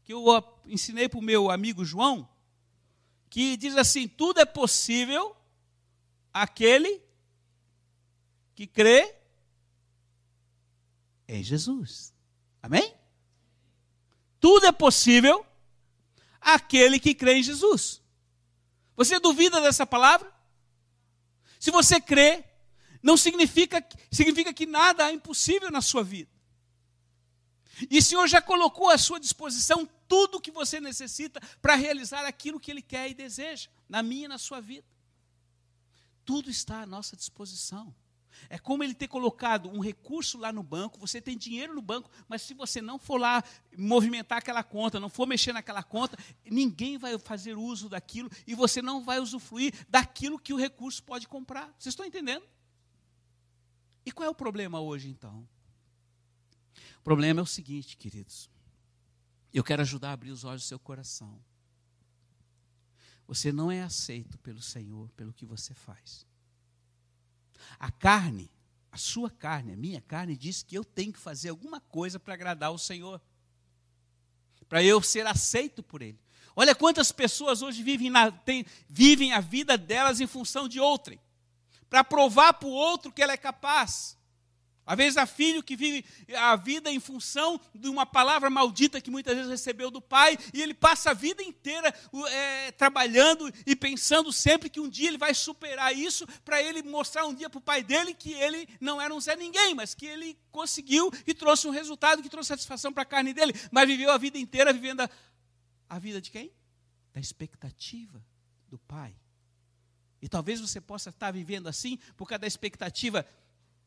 que 0.02 0.14
eu 0.14 0.24
ensinei 0.64 1.10
para 1.10 1.18
o 1.18 1.22
meu 1.22 1.50
amigo 1.50 1.84
João, 1.84 2.26
que 3.30 3.56
diz 3.56 3.76
assim: 3.76 4.08
tudo 4.08 4.40
é 4.40 4.44
possível 4.44 5.34
aquele 6.34 7.00
que 8.54 8.66
crê 8.66 9.16
em 11.28 11.42
Jesus. 11.42 12.12
Amém? 12.60 12.94
Tudo 14.40 14.66
é 14.66 14.72
possível 14.72 15.46
aquele 16.40 16.98
que 16.98 17.14
crê 17.14 17.34
em 17.34 17.42
Jesus. 17.42 18.02
Você 18.96 19.20
duvida 19.20 19.60
dessa 19.60 19.86
palavra? 19.86 20.30
Se 21.58 21.70
você 21.70 22.00
crê, 22.00 22.44
não 23.02 23.16
significa, 23.16 23.86
significa 24.10 24.52
que 24.52 24.66
nada 24.66 25.08
é 25.08 25.12
impossível 25.12 25.70
na 25.70 25.80
sua 25.80 26.02
vida. 26.02 26.30
E 27.88 27.98
o 27.98 28.02
Senhor 28.02 28.26
já 28.26 28.42
colocou 28.42 28.90
à 28.90 28.98
sua 28.98 29.20
disposição 29.20 29.88
tudo 30.10 30.38
o 30.38 30.40
que 30.40 30.50
você 30.50 30.80
necessita 30.80 31.40
para 31.62 31.76
realizar 31.76 32.26
aquilo 32.26 32.58
que 32.58 32.68
Ele 32.68 32.82
quer 32.82 33.08
e 33.08 33.14
deseja, 33.14 33.68
na 33.88 34.02
minha 34.02 34.24
e 34.24 34.28
na 34.28 34.38
sua 34.38 34.60
vida. 34.60 34.84
Tudo 36.24 36.50
está 36.50 36.82
à 36.82 36.86
nossa 36.86 37.14
disposição. 37.14 37.94
É 38.48 38.58
como 38.58 38.82
ele 38.82 38.94
ter 38.94 39.06
colocado 39.06 39.68
um 39.68 39.80
recurso 39.80 40.38
lá 40.38 40.52
no 40.52 40.62
banco, 40.62 40.98
você 40.98 41.20
tem 41.20 41.36
dinheiro 41.36 41.74
no 41.74 41.82
banco, 41.82 42.10
mas 42.26 42.42
se 42.42 42.54
você 42.54 42.80
não 42.80 42.98
for 42.98 43.20
lá 43.20 43.44
movimentar 43.76 44.38
aquela 44.38 44.64
conta, 44.64 44.98
não 44.98 45.10
for 45.10 45.26
mexer 45.26 45.52
naquela 45.52 45.82
conta, 45.82 46.18
ninguém 46.44 46.96
vai 46.96 47.16
fazer 47.18 47.56
uso 47.56 47.88
daquilo 47.88 48.30
e 48.46 48.54
você 48.54 48.80
não 48.80 49.04
vai 49.04 49.20
usufruir 49.20 49.74
daquilo 49.88 50.38
que 50.38 50.52
o 50.52 50.56
recurso 50.56 51.02
pode 51.02 51.28
comprar. 51.28 51.66
Vocês 51.78 51.92
estão 51.92 52.06
entendendo? 52.06 52.44
E 54.04 54.10
qual 54.10 54.26
é 54.26 54.30
o 54.30 54.34
problema 54.34 54.80
hoje, 54.80 55.08
então? 55.08 55.46
O 56.98 57.02
problema 57.02 57.40
é 57.40 57.42
o 57.42 57.46
seguinte, 57.46 57.96
queridos. 57.96 58.48
Eu 59.52 59.64
quero 59.64 59.82
ajudar 59.82 60.10
a 60.10 60.12
abrir 60.12 60.30
os 60.30 60.44
olhos 60.44 60.62
do 60.62 60.68
seu 60.68 60.78
coração. 60.78 61.40
Você 63.26 63.52
não 63.52 63.70
é 63.70 63.82
aceito 63.82 64.38
pelo 64.38 64.60
Senhor 64.60 65.08
pelo 65.10 65.32
que 65.32 65.46
você 65.46 65.74
faz. 65.74 66.26
A 67.78 67.90
carne, 67.90 68.50
a 68.90 68.96
sua 68.96 69.30
carne, 69.30 69.72
a 69.72 69.76
minha 69.76 70.00
carne, 70.00 70.36
diz 70.36 70.62
que 70.62 70.76
eu 70.76 70.84
tenho 70.84 71.12
que 71.12 71.18
fazer 71.18 71.50
alguma 71.50 71.80
coisa 71.80 72.18
para 72.18 72.34
agradar 72.34 72.72
o 72.72 72.78
Senhor, 72.78 73.20
para 74.68 74.82
eu 74.82 75.02
ser 75.02 75.26
aceito 75.26 75.82
por 75.82 76.02
Ele. 76.02 76.18
Olha 76.56 76.74
quantas 76.74 77.12
pessoas 77.12 77.62
hoje 77.62 77.82
vivem, 77.82 78.10
na, 78.10 78.30
tem, 78.30 78.66
vivem 78.88 79.32
a 79.32 79.40
vida 79.40 79.78
delas 79.78 80.20
em 80.20 80.26
função 80.26 80.68
de 80.68 80.80
outrem 80.80 81.20
para 81.88 82.04
provar 82.04 82.54
para 82.54 82.68
o 82.68 82.72
outro 82.72 83.12
que 83.12 83.20
ela 83.20 83.32
é 83.32 83.36
capaz. 83.36 84.16
Às 84.86 84.96
vezes 84.96 85.16
há 85.16 85.26
filho 85.26 85.62
que 85.62 85.76
vive 85.76 86.04
a 86.36 86.56
vida 86.56 86.90
em 86.90 86.98
função 86.98 87.60
de 87.74 87.88
uma 87.88 88.04
palavra 88.04 88.50
maldita 88.50 89.00
que 89.00 89.10
muitas 89.10 89.34
vezes 89.34 89.50
recebeu 89.50 89.90
do 89.90 90.00
pai, 90.00 90.36
e 90.52 90.60
ele 90.60 90.74
passa 90.74 91.10
a 91.10 91.14
vida 91.14 91.42
inteira 91.42 91.94
é, 92.30 92.72
trabalhando 92.72 93.52
e 93.66 93.76
pensando 93.76 94.32
sempre 94.32 94.68
que 94.68 94.80
um 94.80 94.88
dia 94.88 95.08
ele 95.08 95.18
vai 95.18 95.32
superar 95.32 95.96
isso, 95.96 96.26
para 96.44 96.62
ele 96.62 96.82
mostrar 96.82 97.26
um 97.26 97.34
dia 97.34 97.48
para 97.48 97.58
o 97.58 97.62
pai 97.62 97.82
dele 97.82 98.14
que 98.14 98.32
ele 98.32 98.68
não 98.80 99.00
era 99.00 99.14
um 99.14 99.20
Zé 99.20 99.36
Ninguém, 99.36 99.74
mas 99.74 99.94
que 99.94 100.06
ele 100.06 100.36
conseguiu 100.50 101.10
e 101.26 101.32
trouxe 101.32 101.68
um 101.68 101.70
resultado 101.70 102.22
que 102.22 102.28
trouxe 102.28 102.48
satisfação 102.48 102.92
para 102.92 103.02
a 103.02 103.06
carne 103.06 103.32
dele, 103.32 103.54
mas 103.70 103.86
viveu 103.86 104.10
a 104.10 104.18
vida 104.18 104.38
inteira 104.38 104.72
vivendo 104.72 105.02
a, 105.02 105.10
a 105.88 105.98
vida 105.98 106.20
de 106.20 106.30
quem? 106.30 106.52
Da 107.12 107.20
expectativa 107.20 108.20
do 108.68 108.78
pai. 108.78 109.14
E 110.22 110.28
talvez 110.28 110.60
você 110.60 110.80
possa 110.80 111.10
estar 111.10 111.30
vivendo 111.30 111.68
assim 111.68 111.98
por 112.16 112.28
causa 112.28 112.40
da 112.40 112.46
expectativa 112.46 113.26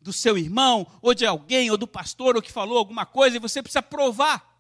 do 0.04 0.14
seu 0.14 0.38
irmão, 0.38 0.86
ou 1.02 1.14
de 1.14 1.26
alguém, 1.26 1.72
ou 1.72 1.78
do 1.78 1.88
pastor, 1.88 2.36
ou 2.36 2.42
que 2.42 2.52
falou 2.52 2.78
alguma 2.78 3.06
coisa, 3.06 3.38
e 3.38 3.40
você 3.40 3.64
precisa 3.64 3.82
provar. 3.82 4.54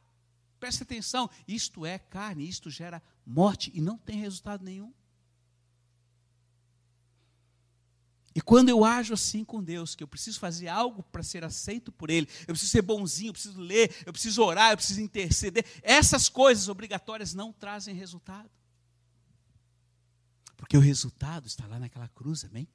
Preste 0.59 0.83
atenção, 0.83 1.29
isto 1.45 1.85
é 1.85 1.99
carne, 1.99 2.47
isto 2.47 2.69
gera 2.69 3.03
morte 3.25 3.69
e 3.75 3.81
não 3.81 3.97
tem 3.97 4.19
resultado 4.19 4.63
nenhum. 4.63 4.93
E 8.35 8.41
quando 8.41 8.69
eu 8.69 8.83
ajo 8.83 9.13
assim 9.13 9.43
com 9.43 9.61
Deus, 9.61 9.93
que 9.93 10.03
eu 10.03 10.07
preciso 10.07 10.39
fazer 10.39 10.67
algo 10.67 11.03
para 11.03 11.21
ser 11.21 11.43
aceito 11.43 11.91
por 11.91 12.09
Ele, 12.09 12.27
eu 12.41 12.53
preciso 12.53 12.71
ser 12.71 12.81
bonzinho, 12.81 13.29
eu 13.29 13.33
preciso 13.33 13.59
ler, 13.59 13.95
eu 14.05 14.13
preciso 14.13 14.41
orar, 14.41 14.71
eu 14.71 14.77
preciso 14.77 15.01
interceder, 15.01 15.65
essas 15.83 16.29
coisas 16.29 16.67
obrigatórias 16.67 17.33
não 17.33 17.53
trazem 17.53 17.93
resultado. 17.93 18.49
Porque 20.57 20.77
o 20.77 20.79
resultado 20.79 21.45
está 21.45 21.67
lá 21.67 21.77
naquela 21.77 22.07
cruz, 22.07 22.45
amém? 22.45 22.67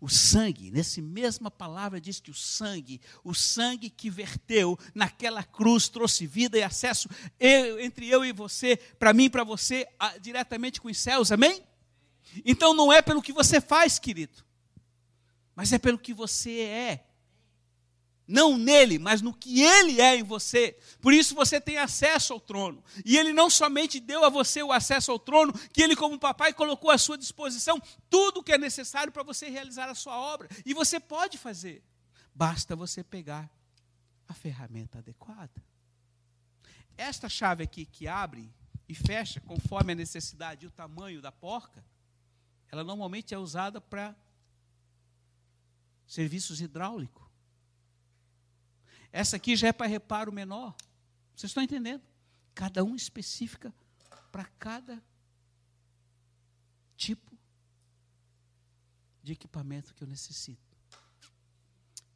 O 0.00 0.08
sangue, 0.08 0.70
nessa 0.70 1.00
mesma 1.00 1.50
palavra 1.50 2.00
diz 2.00 2.20
que 2.20 2.30
o 2.30 2.34
sangue, 2.34 3.00
o 3.22 3.34
sangue 3.34 3.90
que 3.90 4.10
verteu 4.10 4.78
naquela 4.94 5.42
cruz 5.42 5.88
trouxe 5.88 6.26
vida 6.26 6.58
e 6.58 6.62
acesso 6.62 7.08
eu, 7.38 7.80
entre 7.80 8.08
eu 8.08 8.24
e 8.24 8.32
você, 8.32 8.76
para 8.76 9.12
mim 9.12 9.24
e 9.24 9.30
para 9.30 9.44
você, 9.44 9.86
a, 9.98 10.18
diretamente 10.18 10.80
com 10.80 10.88
os 10.88 10.98
céus, 10.98 11.32
amém? 11.32 11.62
Então 12.44 12.74
não 12.74 12.92
é 12.92 13.02
pelo 13.02 13.22
que 13.22 13.32
você 13.32 13.60
faz, 13.60 13.98
querido, 13.98 14.44
mas 15.54 15.72
é 15.72 15.78
pelo 15.78 15.98
que 15.98 16.14
você 16.14 16.60
é 16.60 17.11
não 18.26 18.56
nele, 18.56 18.98
mas 18.98 19.20
no 19.20 19.34
que 19.34 19.62
ele 19.62 20.00
é 20.00 20.16
em 20.16 20.22
você. 20.22 20.78
Por 21.00 21.12
isso 21.12 21.34
você 21.34 21.60
tem 21.60 21.78
acesso 21.78 22.32
ao 22.32 22.40
trono. 22.40 22.82
E 23.04 23.16
ele 23.16 23.32
não 23.32 23.50
somente 23.50 24.00
deu 24.00 24.24
a 24.24 24.28
você 24.28 24.62
o 24.62 24.72
acesso 24.72 25.10
ao 25.10 25.18
trono, 25.18 25.52
que 25.72 25.82
ele, 25.82 25.96
como 25.96 26.18
papai, 26.18 26.52
colocou 26.52 26.90
à 26.90 26.98
sua 26.98 27.18
disposição 27.18 27.80
tudo 28.08 28.40
o 28.40 28.42
que 28.42 28.52
é 28.52 28.58
necessário 28.58 29.12
para 29.12 29.22
você 29.22 29.48
realizar 29.48 29.88
a 29.88 29.94
sua 29.94 30.16
obra. 30.16 30.48
E 30.64 30.72
você 30.72 31.00
pode 31.00 31.36
fazer. 31.36 31.82
Basta 32.34 32.74
você 32.74 33.02
pegar 33.02 33.50
a 34.28 34.34
ferramenta 34.34 34.98
adequada. 34.98 35.62
Esta 36.96 37.28
chave 37.28 37.64
aqui 37.64 37.84
que 37.84 38.06
abre 38.06 38.52
e 38.88 38.94
fecha 38.94 39.40
conforme 39.40 39.92
a 39.92 39.96
necessidade 39.96 40.64
e 40.64 40.68
o 40.68 40.70
tamanho 40.70 41.20
da 41.20 41.32
porca, 41.32 41.84
ela 42.70 42.84
normalmente 42.84 43.34
é 43.34 43.38
usada 43.38 43.80
para 43.80 44.14
serviços 46.06 46.60
hidráulicos. 46.60 47.21
Essa 49.12 49.36
aqui 49.36 49.54
já 49.54 49.68
é 49.68 49.72
para 49.72 49.86
reparo 49.86 50.32
menor. 50.32 50.74
Vocês 51.36 51.50
estão 51.50 51.62
entendendo? 51.62 52.02
Cada 52.54 52.82
um 52.82 52.96
específica 52.96 53.72
para 54.30 54.44
cada 54.58 55.02
tipo 56.96 57.36
de 59.22 59.32
equipamento 59.32 59.94
que 59.94 60.02
eu 60.02 60.08
necessito. 60.08 60.76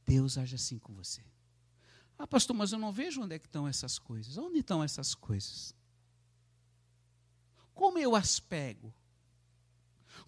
Deus 0.07 0.38
age 0.38 0.55
assim 0.55 0.79
com 0.79 0.95
você. 0.95 1.23
Ah, 2.19 2.26
pastor, 2.26 2.57
mas 2.57 2.73
eu 2.73 2.79
não 2.79 2.93
vejo 2.93 3.23
onde 3.23 3.35
é 3.35 3.38
que 3.38 3.47
estão 3.47 3.69
essas 3.69 3.99
coisas. 3.99 4.38
Onde 4.38 4.61
estão 4.61 4.83
essas 4.83 5.15
coisas? 5.15 5.75
Como 7.75 7.99
eu 7.99 8.17
as 8.17 8.41
pego? 8.41 8.95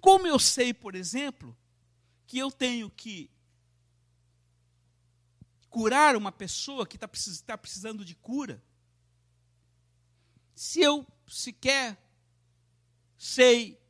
Como 0.01 0.27
eu 0.27 0.39
sei, 0.39 0.75
por 0.75 0.95
exemplo, 0.95 1.57
que 2.27 2.39
eu 2.39 2.51
tenho 2.51 2.91
que 2.91 3.31
curar 5.69 6.17
uma 6.17 6.33
pessoa 6.33 6.87
que 6.87 6.97
está 6.97 7.09
tá 7.47 7.59
precisando 7.59 8.05
de 8.05 8.15
cura, 8.15 8.63
se 10.55 10.81
eu 10.81 11.07
sequer 11.27 11.97
sei 13.17 13.81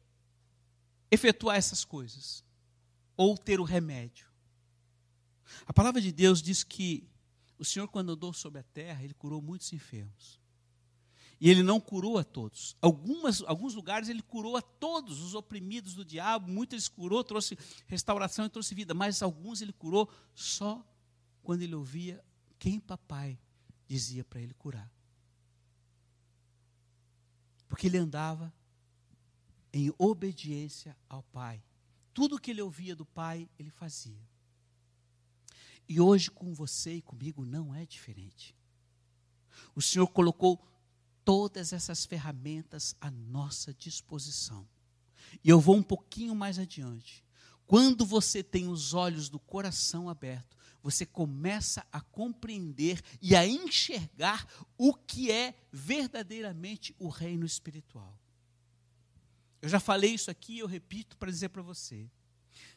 efetuar 1.11 1.57
essas 1.57 1.85
coisas, 1.85 2.45
ou 3.17 3.37
ter 3.37 3.61
o 3.61 3.65
remédio. 3.65 4.29
A 5.67 5.73
palavra 5.73 6.01
de 6.01 6.13
Deus 6.13 6.43
diz 6.43 6.63
que 6.63 7.09
o 7.59 7.65
Senhor, 7.65 7.89
quando 7.89 8.13
andou 8.13 8.33
sobre 8.33 8.61
a 8.61 8.63
terra, 8.63 9.03
ele 9.03 9.15
curou 9.15 9.43
muitos 9.43 9.73
enfermos. 9.73 10.39
E 11.41 11.49
ele 11.49 11.63
não 11.63 11.81
curou 11.81 12.19
a 12.19 12.25
todos. 12.25 12.77
Algumas, 12.81 13.43
alguns 13.43 13.75
lugares 13.75 14.09
ele 14.09 14.23
curou 14.23 14.57
a 14.57 14.63
todos 14.63 15.21
os 15.21 15.35
oprimidos 15.35 15.95
do 15.95 16.05
diabo, 16.05 16.51
muitos 16.51 16.87
ele 16.87 16.95
curou, 16.95 17.23
trouxe 17.23 17.57
restauração 17.87 18.47
e 18.47 18.51
trouxe 18.51 18.75
vida, 18.75 18.93
mas 18.93 19.23
alguns 19.23 19.61
ele 19.61 19.73
curou 19.73 20.11
só 20.35 20.85
quando 21.49 21.63
ele 21.63 21.75
ouvia 21.75 22.23
quem 22.59 22.79
papai 22.79 23.39
dizia 23.87 24.23
para 24.23 24.39
ele 24.39 24.53
curar. 24.53 24.93
Porque 27.67 27.87
ele 27.87 27.97
andava 27.97 28.53
em 29.73 29.91
obediência 29.97 30.95
ao 31.09 31.23
pai. 31.23 31.65
Tudo 32.13 32.39
que 32.39 32.51
ele 32.51 32.61
ouvia 32.61 32.95
do 32.95 33.07
pai, 33.07 33.49
ele 33.59 33.71
fazia. 33.71 34.29
E 35.89 35.99
hoje 35.99 36.31
com 36.31 36.53
você 36.53 36.97
e 36.97 37.01
comigo 37.01 37.47
não 37.47 37.75
é 37.75 37.87
diferente. 37.87 38.55
O 39.75 39.81
Senhor 39.81 40.09
colocou 40.09 40.63
todas 41.25 41.73
essas 41.73 42.05
ferramentas 42.05 42.95
à 43.01 43.11
nossa 43.11 43.73
disposição. 43.73 44.69
E 45.43 45.49
eu 45.49 45.59
vou 45.59 45.77
um 45.77 45.83
pouquinho 45.83 46.35
mais 46.35 46.59
adiante. 46.59 47.25
Quando 47.67 48.05
você 48.05 48.43
tem 48.43 48.69
os 48.69 48.93
olhos 48.93 49.31
do 49.31 49.39
coração 49.39 50.11
aberto, 50.11 50.58
você 50.91 51.05
começa 51.05 51.87
a 51.93 52.01
compreender 52.01 53.03
e 53.21 53.37
a 53.37 53.47
enxergar 53.47 54.47
o 54.79 54.95
que 54.95 55.31
é 55.31 55.55
verdadeiramente 55.71 56.97
o 56.99 57.09
reino 57.09 57.45
espiritual. 57.45 58.19
Eu 59.61 59.69
já 59.69 59.79
falei 59.79 60.15
isso 60.15 60.31
aqui 60.31 60.59
eu 60.59 60.67
repito 60.67 61.15
para 61.19 61.31
dizer 61.31 61.51
para 61.51 61.61
você. 61.61 62.09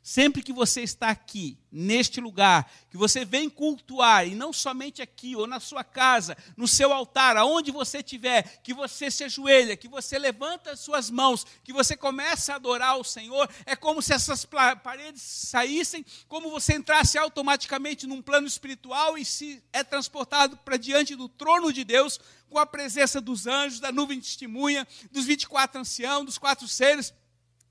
Sempre 0.03 0.41
que 0.41 0.51
você 0.51 0.81
está 0.81 1.09
aqui, 1.09 1.59
neste 1.71 2.19
lugar, 2.19 2.71
que 2.89 2.97
você 2.97 3.23
vem 3.23 3.47
cultuar, 3.47 4.27
e 4.27 4.33
não 4.33 4.51
somente 4.51 4.99
aqui, 4.99 5.35
ou 5.35 5.45
na 5.45 5.59
sua 5.59 5.83
casa, 5.83 6.35
no 6.57 6.67
seu 6.67 6.91
altar, 6.91 7.37
aonde 7.37 7.69
você 7.69 7.99
estiver, 7.99 8.61
que 8.63 8.73
você 8.73 9.11
se 9.11 9.23
ajoelha, 9.23 9.77
que 9.77 9.87
você 9.87 10.17
levanta 10.17 10.71
as 10.71 10.79
suas 10.79 11.11
mãos, 11.11 11.45
que 11.63 11.71
você 11.71 11.95
começa 11.95 12.51
a 12.51 12.55
adorar 12.55 12.97
o 12.97 13.03
Senhor, 13.03 13.47
é 13.63 13.75
como 13.75 14.01
se 14.01 14.11
essas 14.11 14.43
paredes 14.43 15.21
saíssem, 15.21 16.03
como 16.27 16.49
você 16.49 16.73
entrasse 16.73 17.19
automaticamente 17.19 18.07
num 18.07 18.23
plano 18.23 18.47
espiritual 18.47 19.19
e 19.19 19.23
se 19.23 19.63
é 19.71 19.83
transportado 19.83 20.57
para 20.57 20.77
diante 20.77 21.15
do 21.15 21.29
trono 21.29 21.71
de 21.71 21.83
Deus, 21.83 22.19
com 22.49 22.57
a 22.57 22.65
presença 22.65 23.21
dos 23.21 23.45
anjos, 23.45 23.79
da 23.79 23.91
nuvem 23.91 24.19
de 24.19 24.25
testemunha, 24.25 24.87
dos 25.11 25.25
24 25.25 25.79
anciãos, 25.79 26.25
dos 26.25 26.39
quatro 26.39 26.67
seres, 26.67 27.13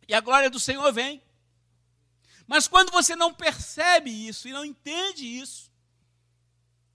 e 0.07 0.15
a 0.15 0.21
glória 0.21 0.49
do 0.49 0.61
Senhor 0.61 0.93
vem. 0.93 1.21
Mas 2.51 2.67
quando 2.67 2.91
você 2.91 3.15
não 3.15 3.33
percebe 3.33 4.11
isso 4.11 4.49
e 4.49 4.53
não 4.53 4.65
entende 4.65 5.25
isso, 5.25 5.71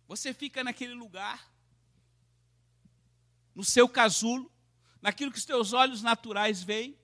você 0.06 0.34
fica 0.34 0.62
naquele 0.66 0.94
lugar, 0.94 1.50
no 3.56 3.64
seu 3.64 3.88
casulo, 3.88 4.52
naquilo 5.02 5.32
que 5.32 5.38
os 5.38 5.46
teus 5.46 5.72
olhos 5.72 6.02
naturais 6.02 6.62
veem, 6.62 7.00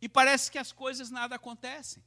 e 0.00 0.08
parece 0.08 0.50
que 0.50 0.56
as 0.56 0.72
coisas 0.72 1.10
nada 1.10 1.34
acontecem. 1.34 2.02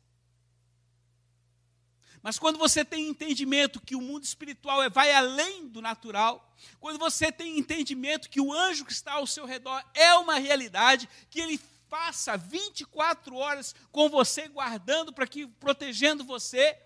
Mas 2.23 2.39
quando 2.39 2.57
você 2.57 2.83
tem 2.83 3.07
entendimento 3.07 3.79
que 3.79 3.95
o 3.95 4.01
mundo 4.01 4.23
espiritual 4.23 4.81
é, 4.81 4.89
vai 4.89 5.13
além 5.13 5.67
do 5.67 5.79
natural, 5.79 6.55
quando 6.79 6.97
você 6.97 7.31
tem 7.31 7.59
entendimento 7.59 8.31
que 8.31 8.41
o 8.41 8.51
anjo 8.51 8.83
que 8.83 8.93
está 8.93 9.13
ao 9.13 9.27
seu 9.27 9.45
redor 9.45 9.83
é 9.93 10.15
uma 10.15 10.39
realidade, 10.39 11.07
que 11.29 11.39
ele 11.39 11.61
passa 11.91 12.37
24 12.37 13.35
horas 13.35 13.75
com 13.91 14.09
você, 14.09 14.47
guardando 14.47 15.11
para 15.11 15.27
que 15.27 15.45
protegendo 15.45 16.23
você. 16.23 16.81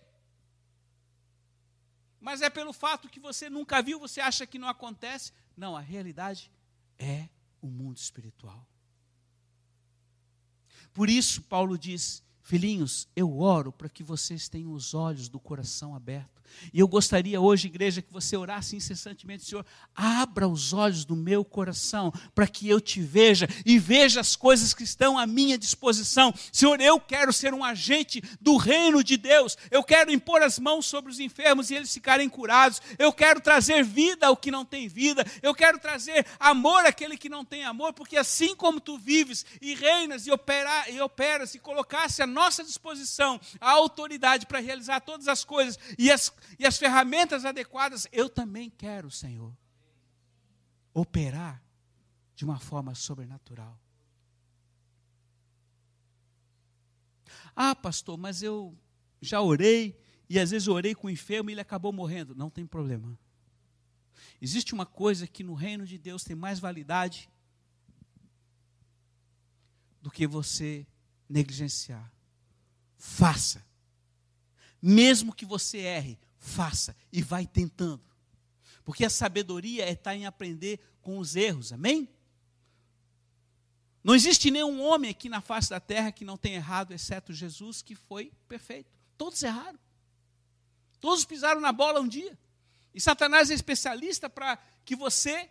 Mas 2.19 2.41
é 2.41 2.49
pelo 2.49 2.73
fato 2.73 3.07
que 3.07 3.19
você 3.19 3.47
nunca 3.47 3.83
viu, 3.83 3.99
você 3.99 4.19
acha 4.19 4.47
que 4.47 4.57
não 4.57 4.67
acontece. 4.67 5.31
Não, 5.55 5.77
a 5.77 5.79
realidade 5.79 6.51
é 6.97 7.29
o 7.61 7.67
mundo 7.67 7.97
espiritual. 7.97 8.67
Por 10.91 11.07
isso, 11.07 11.43
Paulo 11.43 11.77
diz: 11.77 12.23
Filhinhos, 12.41 13.07
eu 13.15 13.39
oro 13.39 13.71
para 13.71 13.87
que 13.87 14.03
vocês 14.03 14.49
tenham 14.49 14.71
os 14.71 14.95
olhos 14.95 15.29
do 15.29 15.39
coração 15.39 15.95
abertos 15.95 16.34
e 16.73 16.79
eu 16.79 16.87
gostaria 16.87 17.39
hoje, 17.39 17.67
igreja, 17.67 18.01
que 18.01 18.11
você 18.11 18.35
orasse 18.35 18.75
incessantemente, 18.75 19.45
Senhor, 19.45 19.65
abra 19.95 20.47
os 20.47 20.73
olhos 20.73 21.05
do 21.05 21.15
meu 21.15 21.43
coração 21.43 22.11
para 22.33 22.47
que 22.47 22.67
eu 22.67 22.79
te 22.81 23.01
veja 23.01 23.47
e 23.65 23.77
veja 23.77 24.19
as 24.19 24.35
coisas 24.35 24.73
que 24.73 24.83
estão 24.83 25.17
à 25.17 25.25
minha 25.25 25.57
disposição. 25.57 26.33
Senhor, 26.51 26.79
eu 26.81 26.99
quero 26.99 27.31
ser 27.31 27.53
um 27.53 27.63
agente 27.63 28.21
do 28.41 28.57
reino 28.57 29.03
de 29.03 29.17
Deus. 29.17 29.57
Eu 29.69 29.83
quero 29.83 30.11
impor 30.11 30.41
as 30.41 30.59
mãos 30.59 30.85
sobre 30.85 31.11
os 31.11 31.19
enfermos 31.19 31.69
e 31.69 31.75
eles 31.75 31.93
ficarem 31.93 32.29
curados. 32.29 32.81
Eu 32.97 33.11
quero 33.13 33.39
trazer 33.39 33.83
vida 33.83 34.27
ao 34.27 34.37
que 34.37 34.51
não 34.51 34.65
tem 34.65 34.87
vida. 34.87 35.25
Eu 35.41 35.53
quero 35.53 35.79
trazer 35.79 36.25
amor 36.39 36.85
àquele 36.85 37.17
que 37.17 37.29
não 37.29 37.45
tem 37.45 37.63
amor, 37.63 37.93
porque 37.93 38.17
assim 38.17 38.55
como 38.55 38.79
tu 38.79 38.97
vives 38.97 39.45
e 39.61 39.75
reinas 39.75 40.27
e, 40.27 40.31
opera, 40.31 40.89
e 40.89 40.99
operas 41.01 41.55
e 41.55 41.59
colocasse 41.59 42.21
à 42.21 42.27
nossa 42.27 42.63
disposição 42.63 43.39
a 43.59 43.71
autoridade 43.71 44.45
para 44.45 44.59
realizar 44.59 44.99
todas 45.01 45.27
as 45.27 45.43
coisas 45.43 45.77
e 45.97 46.11
as 46.11 46.29
e 46.57 46.65
as 46.65 46.77
ferramentas 46.77 47.45
adequadas, 47.45 48.07
eu 48.11 48.29
também 48.29 48.69
quero, 48.69 49.09
Senhor, 49.11 49.55
operar 50.93 51.63
de 52.35 52.45
uma 52.45 52.59
forma 52.59 52.93
sobrenatural. 52.95 53.79
Ah, 57.55 57.75
pastor, 57.75 58.17
mas 58.17 58.43
eu 58.43 58.77
já 59.21 59.41
orei 59.41 59.97
e 60.29 60.39
às 60.39 60.51
vezes 60.51 60.67
orei 60.67 60.93
com 60.93 61.07
o 61.07 61.09
enfermo 61.09 61.49
e 61.49 61.53
ele 61.53 61.61
acabou 61.61 61.93
morrendo. 61.93 62.35
Não 62.35 62.49
tem 62.49 62.65
problema. 62.65 63.17
Existe 64.41 64.73
uma 64.73 64.85
coisa 64.85 65.27
que 65.27 65.43
no 65.43 65.53
reino 65.53 65.85
de 65.85 65.97
Deus 65.97 66.23
tem 66.23 66.35
mais 66.35 66.59
validade 66.59 67.29
do 70.01 70.11
que 70.11 70.27
você 70.27 70.85
negligenciar. 71.27 72.11
Faça. 72.97 73.65
Mesmo 74.81 75.33
que 75.33 75.45
você 75.45 75.79
erre, 75.79 76.19
faça 76.45 76.95
e 77.11 77.21
vai 77.21 77.45
tentando. 77.45 78.03
Porque 78.83 79.03
a 79.03 79.09
sabedoria 79.09 79.83
é 79.83 79.91
estar 79.91 80.15
em 80.15 80.25
aprender 80.25 80.79
com 81.01 81.17
os 81.17 81.35
erros, 81.35 81.73
amém? 81.73 82.07
Não 84.03 84.13
existe 84.13 84.51
nenhum 84.51 84.81
homem 84.83 85.09
aqui 85.09 85.27
na 85.27 85.41
face 85.41 85.71
da 85.71 85.79
terra 85.79 86.11
que 86.11 86.23
não 86.23 86.37
tenha 86.37 86.57
errado, 86.57 86.93
exceto 86.93 87.33
Jesus, 87.33 87.81
que 87.81 87.95
foi 87.95 88.31
perfeito. 88.47 88.91
Todos 89.17 89.41
erraram. 89.41 89.79
Todos 91.01 91.25
pisaram 91.25 91.59
na 91.59 91.71
bola 91.71 91.99
um 91.99 92.07
dia. 92.07 92.37
E 92.93 93.01
Satanás 93.01 93.49
é 93.49 93.55
especialista 93.55 94.29
para 94.29 94.57
que 94.85 94.95
você 94.95 95.49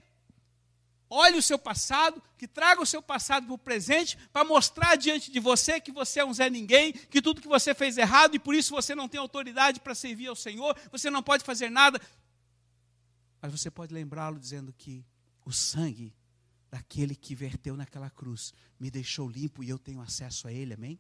olhe 1.09 1.39
o 1.39 1.43
seu 1.43 1.59
passado, 1.59 2.23
que 2.37 2.49
traga 2.49 2.83
o 2.83 2.87
seu 2.87 3.03
passado 3.03 3.47
para 3.47 3.55
o 3.55 3.59
presente, 3.59 4.17
para 4.33 4.45
mostrar 4.45 4.97
diante 4.97 5.31
de 5.31 5.39
você 5.39 5.81
que 5.81 5.93
você 5.93 6.21
é 6.21 6.25
um 6.25 6.35
Zé 6.35 6.51
Ninguém, 6.51 6.93
que 6.93 7.23
tudo 7.23 7.41
que 7.41 7.49
você 7.49 7.75
fez 7.75 7.97
errado 7.97 8.35
e 8.35 8.39
por 8.39 8.55
isso 8.55 8.75
você 8.75 8.95
não 8.95 9.09
tem 9.09 9.21
autoridade 9.21 9.81
para 9.81 9.95
servir 9.95 10.29
ao 10.29 10.37
Senhor, 10.37 10.77
você 10.91 11.11
não 11.11 11.23
pode 11.23 11.45
fazer 11.45 11.71
nada. 11.71 12.01
Mas 13.41 13.53
você 13.53 13.71
pode 13.71 13.93
lembrá-lo 13.93 14.39
dizendo 14.39 14.73
que 14.73 15.05
o 15.45 15.53
sangue 15.53 16.15
daquele 16.71 17.15
que 17.15 17.35
verteu 17.35 17.77
naquela 17.77 18.11
cruz 18.11 18.53
me 18.81 18.91
deixou 18.91 19.29
limpo 19.29 19.63
e 19.63 19.69
eu 19.69 19.79
tenho 19.79 20.01
acesso 20.01 20.49
a 20.49 20.53
ele, 20.53 20.75
amém? 20.75 20.99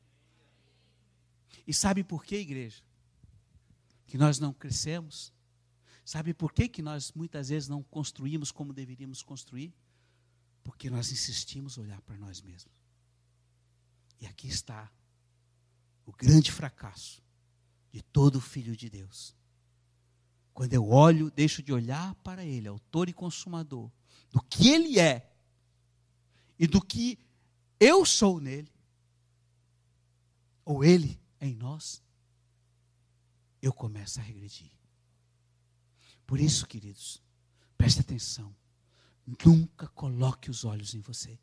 E 1.66 1.72
sabe 1.72 2.04
por 2.04 2.24
que, 2.24 2.36
igreja? 2.36 2.82
Que 4.06 4.18
nós 4.18 4.38
não 4.38 4.52
crescemos? 4.52 5.32
Sabe 6.04 6.34
por 6.34 6.52
que, 6.52 6.68
que 6.68 6.82
nós 6.82 7.12
muitas 7.12 7.48
vezes 7.48 7.68
não 7.68 7.82
construímos 7.82 8.52
como 8.52 8.72
deveríamos 8.72 9.22
construir? 9.22 9.72
Porque 10.64 10.90
nós 10.90 11.12
insistimos 11.12 11.78
olhar 11.78 12.00
para 12.02 12.16
nós 12.16 12.40
mesmos. 12.40 12.74
E 14.20 14.26
aqui 14.26 14.48
está 14.48 14.90
o 16.04 16.12
grande 16.12 16.50
fracasso 16.50 17.22
de 17.92 18.02
todo 18.02 18.40
filho 18.40 18.76
de 18.76 18.90
Deus. 18.90 19.36
Quando 20.52 20.72
eu 20.72 20.88
olho, 20.88 21.30
deixo 21.30 21.62
de 21.62 21.72
olhar 21.72 22.14
para 22.16 22.44
Ele, 22.44 22.66
autor 22.66 23.08
e 23.08 23.12
consumador, 23.12 23.90
do 24.30 24.40
que 24.42 24.68
Ele 24.68 24.98
é 24.98 25.32
e 26.58 26.66
do 26.66 26.80
que 26.80 27.18
eu 27.78 28.04
sou 28.06 28.40
nele, 28.40 28.72
ou 30.64 30.82
Ele 30.82 31.20
em 31.40 31.54
nós, 31.54 32.02
eu 33.60 33.72
começo 33.72 34.18
a 34.18 34.22
regredir. 34.22 34.70
Por 36.26 36.40
isso, 36.40 36.66
queridos, 36.66 37.22
preste 37.76 38.00
atenção. 38.00 38.54
Nunca 39.26 39.88
coloque 39.88 40.50
os 40.50 40.64
olhos 40.64 40.94
em 40.94 41.00
você. 41.00 41.38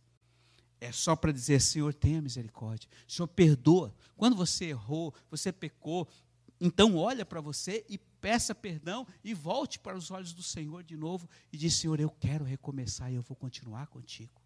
É 0.79 0.91
só 0.91 1.15
para 1.15 1.31
dizer, 1.31 1.61
Senhor, 1.61 1.93
tenha 1.93 2.21
misericórdia. 2.21 2.89
Senhor, 3.07 3.27
perdoa. 3.27 3.93
Quando 4.15 4.35
você 4.35 4.65
errou, 4.65 5.13
você 5.29 5.51
pecou, 5.51 6.07
então 6.59 6.95
olha 6.95 7.25
para 7.25 7.41
você 7.41 7.85
e 7.89 7.97
peça 7.97 8.53
perdão 8.53 9.07
e 9.23 9.33
volte 9.33 9.79
para 9.79 9.97
os 9.97 10.11
olhos 10.11 10.33
do 10.33 10.43
Senhor 10.43 10.83
de 10.83 10.95
novo 10.95 11.27
e 11.51 11.57
diz, 11.57 11.73
Senhor, 11.73 11.99
eu 11.99 12.09
quero 12.09 12.45
recomeçar 12.45 13.11
e 13.11 13.15
eu 13.15 13.21
vou 13.21 13.35
continuar 13.35 13.87
contigo. 13.87 14.41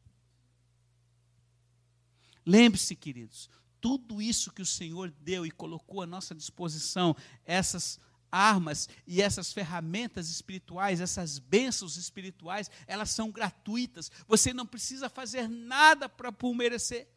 Lembre-se, 2.45 2.95
queridos, 2.95 3.49
tudo 3.81 4.21
isso 4.21 4.51
que 4.51 4.61
o 4.61 4.65
Senhor 4.65 5.11
deu 5.21 5.45
e 5.45 5.51
colocou 5.51 6.01
à 6.01 6.05
nossa 6.05 6.33
disposição, 6.33 7.15
essas 7.43 7.99
armas 8.35 8.89
e 9.07 9.21
essas 9.21 9.53
ferramentas 9.53 10.29
espirituais, 10.29 10.99
essas 10.99 11.39
bênçãos 11.39 11.95
espirituais, 11.95 12.69
elas 12.85 13.09
são 13.09 13.31
gratuitas. 13.31 14.11
Você 14.27 14.53
não 14.53 14.65
precisa 14.65 15.07
fazer 15.07 15.47
nada 15.47 16.09
para 16.09 16.33
merecer. 16.53 17.07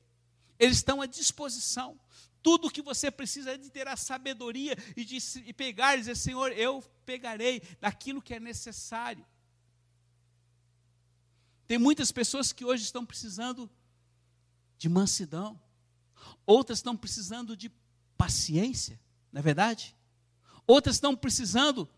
Eles 0.58 0.76
estão 0.76 1.02
à 1.02 1.06
disposição. 1.06 1.98
Tudo 2.40 2.70
que 2.70 2.80
você 2.80 3.10
precisa 3.10 3.52
é 3.52 3.58
de 3.58 3.68
ter 3.68 3.88
a 3.88 3.96
sabedoria 3.96 4.76
e 4.96 5.04
de 5.04 5.18
e 5.44 5.52
pegar 5.52 5.96
e 5.96 5.98
dizer, 5.98 6.16
Senhor, 6.16 6.52
eu 6.52 6.82
pegarei 7.04 7.60
daquilo 7.80 8.22
que 8.22 8.34
é 8.34 8.38
necessário. 8.38 9.26
Tem 11.66 11.78
muitas 11.78 12.12
pessoas 12.12 12.52
que 12.52 12.64
hoje 12.64 12.84
estão 12.84 13.04
precisando 13.04 13.68
de 14.78 14.88
mansidão, 14.88 15.60
outras 16.46 16.78
estão 16.78 16.96
precisando 16.96 17.56
de 17.56 17.70
paciência, 18.16 18.98
não 19.32 19.40
é 19.40 19.42
verdade? 19.42 19.97
Outras 20.68 20.96
estão 20.96 21.16
precisando 21.16 21.88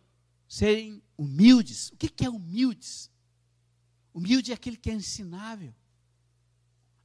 serem 0.47 1.03
humildes. 1.19 1.89
O 1.89 1.97
que 1.97 2.25
é 2.25 2.31
humildes? 2.31 3.11
Humilde 4.15 4.53
é 4.53 4.55
aquele 4.55 4.77
que 4.77 4.91
é 4.91 4.95
ensinável, 4.95 5.75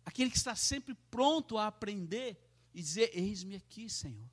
aquele 0.06 0.30
que 0.30 0.38
está 0.38 0.56
sempre 0.56 0.94
pronto 1.10 1.58
a 1.58 1.66
aprender 1.66 2.38
e 2.72 2.82
dizer: 2.84 3.10
Eis-me 3.14 3.56
aqui, 3.56 3.90
Senhor. 3.90 4.30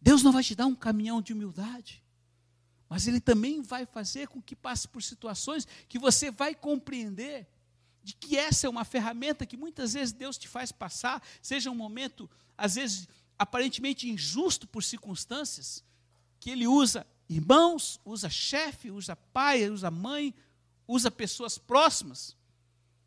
Deus 0.00 0.24
não 0.24 0.32
vai 0.32 0.42
te 0.42 0.56
dar 0.56 0.66
um 0.66 0.74
caminhão 0.74 1.22
de 1.22 1.32
humildade, 1.32 2.04
mas 2.88 3.06
Ele 3.06 3.20
também 3.20 3.62
vai 3.62 3.86
fazer 3.86 4.26
com 4.26 4.42
que 4.42 4.56
passe 4.56 4.88
por 4.88 5.02
situações 5.02 5.68
que 5.88 6.00
você 6.00 6.32
vai 6.32 6.52
compreender 6.52 7.46
de 8.04 8.14
que 8.14 8.36
essa 8.36 8.66
é 8.66 8.70
uma 8.70 8.84
ferramenta 8.84 9.46
que 9.46 9.56
muitas 9.56 9.94
vezes 9.94 10.12
Deus 10.12 10.36
te 10.36 10.46
faz 10.46 10.70
passar, 10.70 11.22
seja 11.40 11.70
um 11.70 11.74
momento, 11.74 12.30
às 12.56 12.74
vezes, 12.74 13.08
aparentemente 13.38 14.08
injusto 14.08 14.68
por 14.68 14.84
circunstâncias, 14.84 15.82
que 16.38 16.50
Ele 16.50 16.66
usa 16.66 17.06
irmãos, 17.26 17.98
usa 18.04 18.28
chefe, 18.28 18.90
usa 18.90 19.16
pai, 19.16 19.70
usa 19.70 19.90
mãe, 19.90 20.34
usa 20.86 21.10
pessoas 21.10 21.56
próximas, 21.56 22.36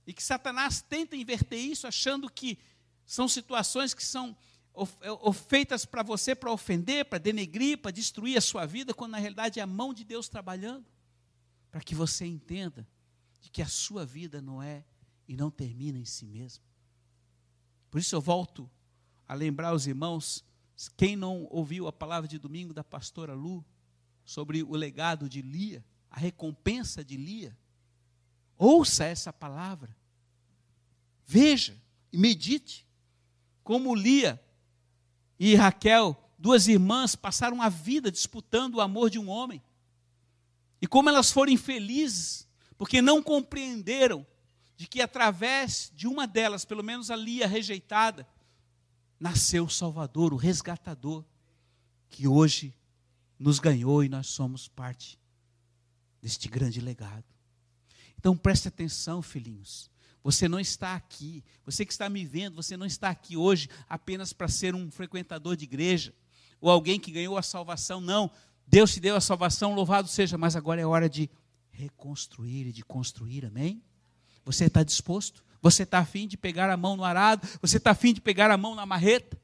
e 0.08 0.14
que 0.14 0.24
Satanás 0.24 0.82
tenta 0.82 1.16
inverter 1.16 1.60
isso, 1.60 1.86
achando 1.86 2.28
que 2.28 2.58
são 3.06 3.28
situações 3.28 3.94
que 3.94 4.04
são 4.04 4.36
é, 5.02 5.34
feitas 5.34 5.86
para 5.86 6.02
você 6.02 6.34
para 6.34 6.52
ofender, 6.52 7.06
para 7.06 7.20
denegrir, 7.20 7.78
para 7.78 7.92
destruir 7.92 8.36
a 8.36 8.42
sua 8.42 8.66
vida, 8.66 8.96
quando 8.96 9.12
na 9.12 9.20
realidade 9.20 9.60
é 9.60 9.64
a 9.64 9.68
mão 9.68 9.94
de 9.94 10.04
Deus 10.04 10.28
trabalhando, 10.28 10.88
para 11.70 11.82
que 11.82 11.94
você 11.94 12.26
entenda 12.26 12.88
de 13.48 13.52
que 13.52 13.62
a 13.62 13.68
sua 13.68 14.06
vida 14.06 14.42
não 14.42 14.62
é 14.62 14.84
e 15.26 15.38
não 15.38 15.50
termina 15.50 15.98
em 15.98 16.04
si 16.04 16.26
mesmo. 16.26 16.62
Por 17.90 18.00
isso 18.00 18.14
eu 18.14 18.20
volto 18.20 18.70
a 19.26 19.34
lembrar 19.34 19.74
os 19.74 19.88
irmãos, 19.88 20.44
quem 20.98 21.16
não 21.16 21.48
ouviu 21.50 21.88
a 21.88 21.94
palavra 21.94 22.28
de 22.28 22.38
domingo 22.38 22.74
da 22.74 22.84
pastora 22.84 23.34
Lu, 23.34 23.66
sobre 24.26 24.62
o 24.64 24.74
legado 24.74 25.30
de 25.30 25.42
Lia, 25.42 25.84
a 26.12 26.20
recompensa 26.20 27.06
de 27.06 27.16
Lia, 27.16 27.58
ouça 28.58 29.06
essa 29.06 29.32
palavra, 29.32 29.96
veja 31.26 31.82
e 32.12 32.18
medite 32.18 32.86
como 33.64 33.96
Lia 33.96 34.44
e 35.40 35.56
Raquel, 35.56 36.22
duas 36.38 36.68
irmãs, 36.68 37.16
passaram 37.16 37.62
a 37.62 37.70
vida 37.70 38.12
disputando 38.12 38.76
o 38.76 38.82
amor 38.82 39.10
de 39.10 39.18
um 39.18 39.30
homem. 39.30 39.64
E 40.82 40.88
como 40.88 41.08
elas 41.08 41.32
foram 41.32 41.54
infelizes 41.54 42.47
porque 42.78 43.02
não 43.02 43.22
compreenderam 43.22 44.26
de 44.76 44.88
que 44.88 45.02
através 45.02 45.92
de 45.96 46.08
uma 46.08 46.28
delas, 46.28 46.64
pelo 46.64 46.84
menos 46.84 47.10
a 47.10 47.16
Lia 47.16 47.48
rejeitada, 47.48 48.28
nasceu 49.20 49.66
o 49.66 49.70
Salvador, 49.70 50.34
o 50.34 50.38
resgatador, 50.38 51.26
que 52.10 52.28
hoje 52.28 52.74
nos 53.40 53.60
ganhou 53.60 54.04
e 54.04 54.10
nós 54.10 54.28
somos 54.28 54.68
parte 54.68 55.20
deste 56.22 56.48
grande 56.48 56.80
legado. 56.80 57.26
Então 58.18 58.38
preste 58.38 58.68
atenção, 58.68 59.22
filhinhos. 59.22 59.90
Você 60.24 60.48
não 60.48 60.60
está 60.60 60.96
aqui, 60.96 61.44
você 61.66 61.86
que 61.86 61.92
está 61.92 62.10
me 62.10 62.26
vendo, 62.26 62.56
você 62.56 62.76
não 62.76 62.86
está 62.86 63.10
aqui 63.10 63.38
hoje 63.38 63.70
apenas 63.88 64.34
para 64.34 64.48
ser 64.48 64.76
um 64.76 64.92
frequentador 64.92 65.56
de 65.56 65.64
igreja 65.64 66.14
ou 66.60 66.70
alguém 66.70 67.00
que 67.00 67.12
ganhou 67.12 67.38
a 67.38 67.42
salvação. 67.42 68.02
Não, 68.02 68.30
Deus 68.66 68.94
te 68.94 69.00
deu 69.00 69.16
a 69.16 69.22
salvação, 69.22 69.74
louvado 69.74 70.08
seja, 70.08 70.38
mas 70.38 70.56
agora 70.56 70.82
é 70.82 70.86
hora 70.86 71.10
de 71.10 71.30
reconstruir 71.78 72.68
e 72.68 72.74
de 72.74 72.84
construir, 72.84 73.46
amém? 73.46 73.84
Você 74.44 74.66
está 74.66 74.84
disposto? 74.84 75.46
Você 75.62 75.84
está 75.84 76.00
afim 76.00 76.28
de 76.28 76.36
pegar 76.36 76.72
a 76.72 76.78
mão 76.78 76.98
no 76.98 77.04
arado? 77.04 77.48
Você 77.62 77.78
está 77.78 77.92
afim 77.92 78.14
de 78.14 78.22
pegar 78.22 78.50
a 78.50 78.58
mão 78.58 78.74
na 78.74 78.86
marreta? 78.86 79.40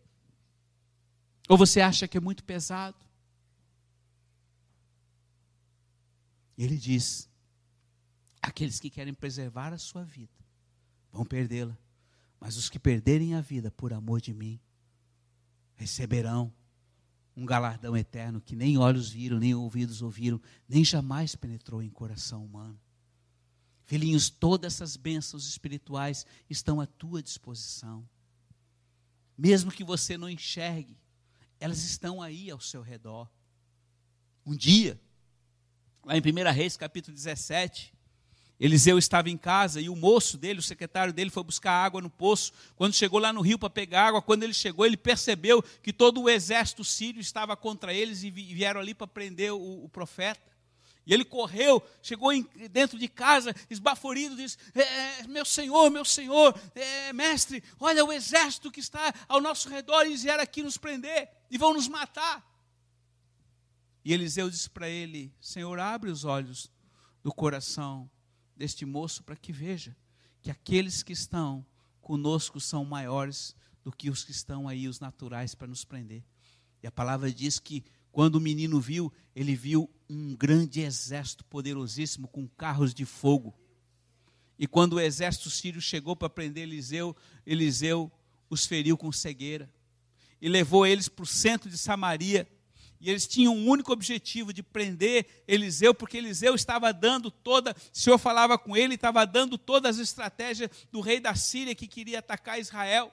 Ou 1.48 1.58
você 1.58 1.80
acha 1.80 2.08
que 2.08 2.18
é 2.18 2.22
muito 2.22 2.44
pesado? 2.44 2.98
Ele 6.58 6.78
diz: 6.78 7.30
aqueles 8.42 8.80
que 8.80 8.90
querem 8.90 9.14
preservar 9.14 9.72
a 9.72 9.78
sua 9.78 10.04
vida 10.04 10.34
vão 11.12 11.26
perdê-la, 11.26 11.78
mas 12.40 12.58
os 12.58 12.68
que 12.70 12.80
perderem 12.80 13.36
a 13.36 13.42
vida 13.42 13.70
por 13.70 13.94
amor 13.94 14.20
de 14.20 14.34
mim 14.34 14.60
receberão 15.76 16.52
um 17.36 17.46
galardão 17.46 17.98
eterno 17.98 18.40
que 18.40 18.56
nem 18.56 18.78
olhos 18.78 19.10
viram, 19.10 19.40
nem 19.40 19.56
ouvidos 19.56 20.02
ouviram, 20.02 20.40
nem 20.68 20.86
jamais 20.86 21.36
penetrou 21.36 21.82
em 21.82 21.90
coração 21.90 22.46
humano. 22.46 22.80
Filhinhos, 23.86 24.30
todas 24.30 24.74
essas 24.74 24.96
bênçãos 24.96 25.48
espirituais 25.48 26.26
estão 26.50 26.80
à 26.80 26.86
tua 26.86 27.22
disposição. 27.22 28.08
Mesmo 29.38 29.72
que 29.72 29.84
você 29.84 30.18
não 30.18 30.30
enxergue, 30.30 30.98
elas 31.60 31.84
estão 31.84 32.22
aí 32.22 32.50
ao 32.50 32.60
seu 32.60 32.82
redor. 32.82 33.30
Um 34.46 34.56
dia, 34.56 35.00
lá 36.04 36.16
em 36.18 36.22
1 36.22 36.54
Reis, 36.54 36.78
capítulo 36.78 37.16
17, 37.16 37.93
Eliseu 38.64 38.98
estava 38.98 39.30
em 39.30 39.36
casa 39.36 39.82
e 39.82 39.90
o 39.90 39.96
moço 39.96 40.38
dele, 40.38 40.60
o 40.60 40.64
secretário 40.64 41.12
dele, 41.12 41.30
foi 41.30 41.44
buscar 41.44 41.74
água 41.74 42.00
no 42.00 42.10
poço. 42.10 42.54
Quando 42.78 42.94
chegou 42.94 43.20
lá 43.20 43.34
no 43.34 43.42
rio 43.42 43.60
para 43.60 43.70
pegar 43.70 44.08
água, 44.08 44.22
quando 44.22 44.44
ele 44.44 44.54
chegou, 44.54 44.86
ele 44.86 44.96
percebeu 44.96 45.62
que 45.62 45.92
todo 45.92 46.22
o 46.22 46.30
exército 46.30 46.82
sírio 46.82 47.20
estava 47.20 47.58
contra 47.58 47.94
eles 47.94 48.24
e 48.24 48.32
vieram 48.32 48.80
ali 48.80 48.94
para 48.94 49.06
prender 49.06 49.52
o, 49.52 49.84
o 49.84 49.90
profeta. 49.90 50.50
E 51.06 51.14
ele 51.14 51.26
correu, 51.26 51.84
chegou 52.02 52.32
em, 52.32 52.48
dentro 52.72 52.98
de 52.98 53.10
casa, 53.10 53.54
esbaforido, 53.70 54.38
disse: 54.38 54.58
é, 54.74 54.82
é, 55.24 55.28
Meu 55.28 55.44
senhor, 55.44 55.92
meu 55.92 56.06
senhor, 56.06 56.58
é, 56.74 57.12
mestre, 57.12 57.62
olha 57.82 58.06
o 58.06 58.14
exército 58.14 58.72
que 58.72 58.80
está 58.80 59.14
ao 59.28 59.42
nosso 59.42 59.68
redor, 59.68 60.04
eles 60.04 60.24
vieram 60.24 60.42
aqui 60.42 60.64
nos 60.64 60.78
prender 60.78 61.30
e 61.52 61.58
vão 61.58 61.74
nos 61.74 61.90
matar. 61.90 62.42
E 64.06 64.14
Eliseu 64.14 64.50
disse 64.50 64.70
para 64.70 64.88
ele: 64.88 65.34
Senhor, 65.42 65.78
abre 65.82 66.10
os 66.10 66.24
olhos 66.24 66.72
do 67.22 67.34
coração 67.34 68.10
deste 68.56 68.86
moço 68.86 69.24
para 69.24 69.36
que 69.36 69.52
veja 69.52 69.96
que 70.42 70.52
aqueles 70.52 71.04
que 71.04 71.14
estão 71.14 71.66
conosco 72.02 72.60
são 72.60 72.84
maiores 72.84 73.56
do 73.84 73.92
que 73.92 74.10
os 74.10 74.24
que 74.24 74.32
estão 74.32 74.68
aí, 74.68 74.88
os 74.88 75.00
naturais, 75.00 75.56
para 75.56 75.68
nos 75.68 75.84
prender. 75.84 76.24
E 76.82 76.88
a 76.88 76.92
palavra 76.92 77.32
diz 77.32 77.60
que 77.60 77.84
quando 78.12 78.36
o 78.36 78.42
menino 78.42 78.80
viu, 78.80 79.12
ele 79.36 79.56
viu 79.56 79.90
um 80.10 80.36
grande 80.36 80.82
exército 80.82 81.44
poderosíssimo 81.46 82.28
com 82.28 82.48
carros 82.48 82.94
de 82.94 83.06
fogo. 83.06 83.54
E 84.60 84.68
quando 84.68 84.94
o 84.94 85.00
exército 85.00 85.50
sírio 85.50 85.82
chegou 85.82 86.16
para 86.16 86.30
prender 86.30 86.64
Eliseu, 86.64 87.16
Eliseu 87.46 88.12
os 88.50 88.66
feriu 88.66 88.98
com 88.98 89.12
cegueira 89.12 89.74
e 90.40 90.48
levou 90.48 90.86
eles 90.86 91.08
para 91.08 91.24
o 91.24 91.26
centro 91.26 91.70
de 91.70 91.78
Samaria 91.78 92.48
e 93.04 93.10
eles 93.10 93.28
tinham 93.28 93.54
um 93.54 93.68
único 93.68 93.92
objetivo 93.92 94.54
de 94.54 94.64
prender 94.64 95.44
Eliseu, 95.46 95.94
porque 95.94 96.16
Eliseu 96.16 96.56
estava 96.56 96.94
dando 96.94 97.30
toda, 97.30 97.72
o 97.72 97.76
Senhor 97.92 98.18
falava 98.18 98.58
com 98.58 98.78
ele, 98.78 98.96
estava 98.96 99.26
dando 99.26 99.58
todas 99.58 99.98
as 99.98 100.08
estratégias 100.08 100.70
do 100.90 101.02
rei 101.02 101.20
da 101.20 101.36
Síria 101.36 101.76
que 101.76 101.86
queria 101.86 102.20
atacar 102.20 102.62
Israel. 102.62 103.12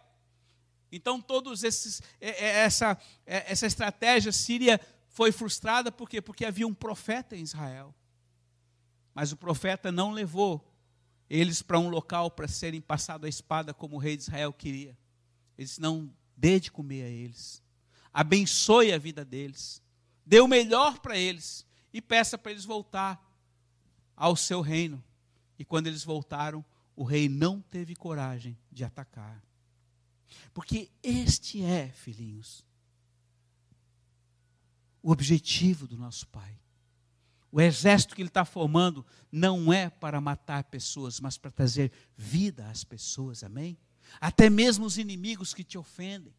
Então, 0.92 1.20
todos 1.20 1.64
esses, 1.64 2.00
é, 2.20 2.28
é, 2.28 2.48
essa, 2.60 2.96
é, 3.26 3.50
essa 3.50 3.66
estratégia 3.66 4.30
síria 4.30 4.80
foi 5.08 5.32
frustrada, 5.32 5.90
por 5.90 6.08
quê? 6.08 6.22
Porque 6.22 6.44
havia 6.44 6.68
um 6.68 6.74
profeta 6.74 7.34
em 7.36 7.42
Israel. 7.42 7.92
Mas 9.12 9.32
o 9.32 9.36
profeta 9.36 9.90
não 9.90 10.12
levou 10.12 10.72
eles 11.28 11.62
para 11.62 11.80
um 11.80 11.88
local 11.88 12.30
para 12.30 12.46
serem 12.46 12.80
passados 12.80 13.26
a 13.26 13.28
espada 13.28 13.74
como 13.74 13.96
o 13.96 13.98
rei 13.98 14.16
de 14.16 14.22
Israel 14.22 14.52
queria. 14.52 14.96
Eles 15.58 15.78
não 15.78 16.14
dê 16.36 16.60
de 16.60 16.70
comer 16.70 17.02
a 17.02 17.08
eles 17.08 17.60
abençoe 18.12 18.92
a 18.92 18.98
vida 18.98 19.24
deles, 19.24 19.82
dê 20.24 20.40
o 20.40 20.48
melhor 20.48 20.98
para 20.98 21.16
eles 21.16 21.66
e 21.92 22.00
peça 22.00 22.38
para 22.38 22.52
eles 22.52 22.64
voltar 22.64 23.20
ao 24.16 24.36
seu 24.36 24.60
reino. 24.60 25.02
E 25.58 25.64
quando 25.64 25.86
eles 25.86 26.04
voltaram, 26.04 26.64
o 26.96 27.04
rei 27.04 27.28
não 27.28 27.60
teve 27.60 27.94
coragem 27.94 28.58
de 28.70 28.84
atacar. 28.84 29.42
Porque 30.52 30.90
este 31.02 31.62
é, 31.62 31.88
filhinhos, 31.88 32.64
o 35.02 35.10
objetivo 35.10 35.86
do 35.86 35.96
nosso 35.96 36.26
Pai. 36.28 36.58
O 37.52 37.60
exército 37.60 38.14
que 38.14 38.22
ele 38.22 38.28
está 38.28 38.44
formando 38.44 39.04
não 39.32 39.72
é 39.72 39.90
para 39.90 40.20
matar 40.20 40.64
pessoas, 40.64 41.18
mas 41.18 41.36
para 41.36 41.50
trazer 41.50 41.90
vida 42.16 42.68
às 42.68 42.84
pessoas, 42.84 43.42
amém? 43.42 43.76
Até 44.20 44.48
mesmo 44.48 44.84
os 44.84 44.98
inimigos 44.98 45.52
que 45.52 45.64
te 45.64 45.76
ofendem. 45.76 46.34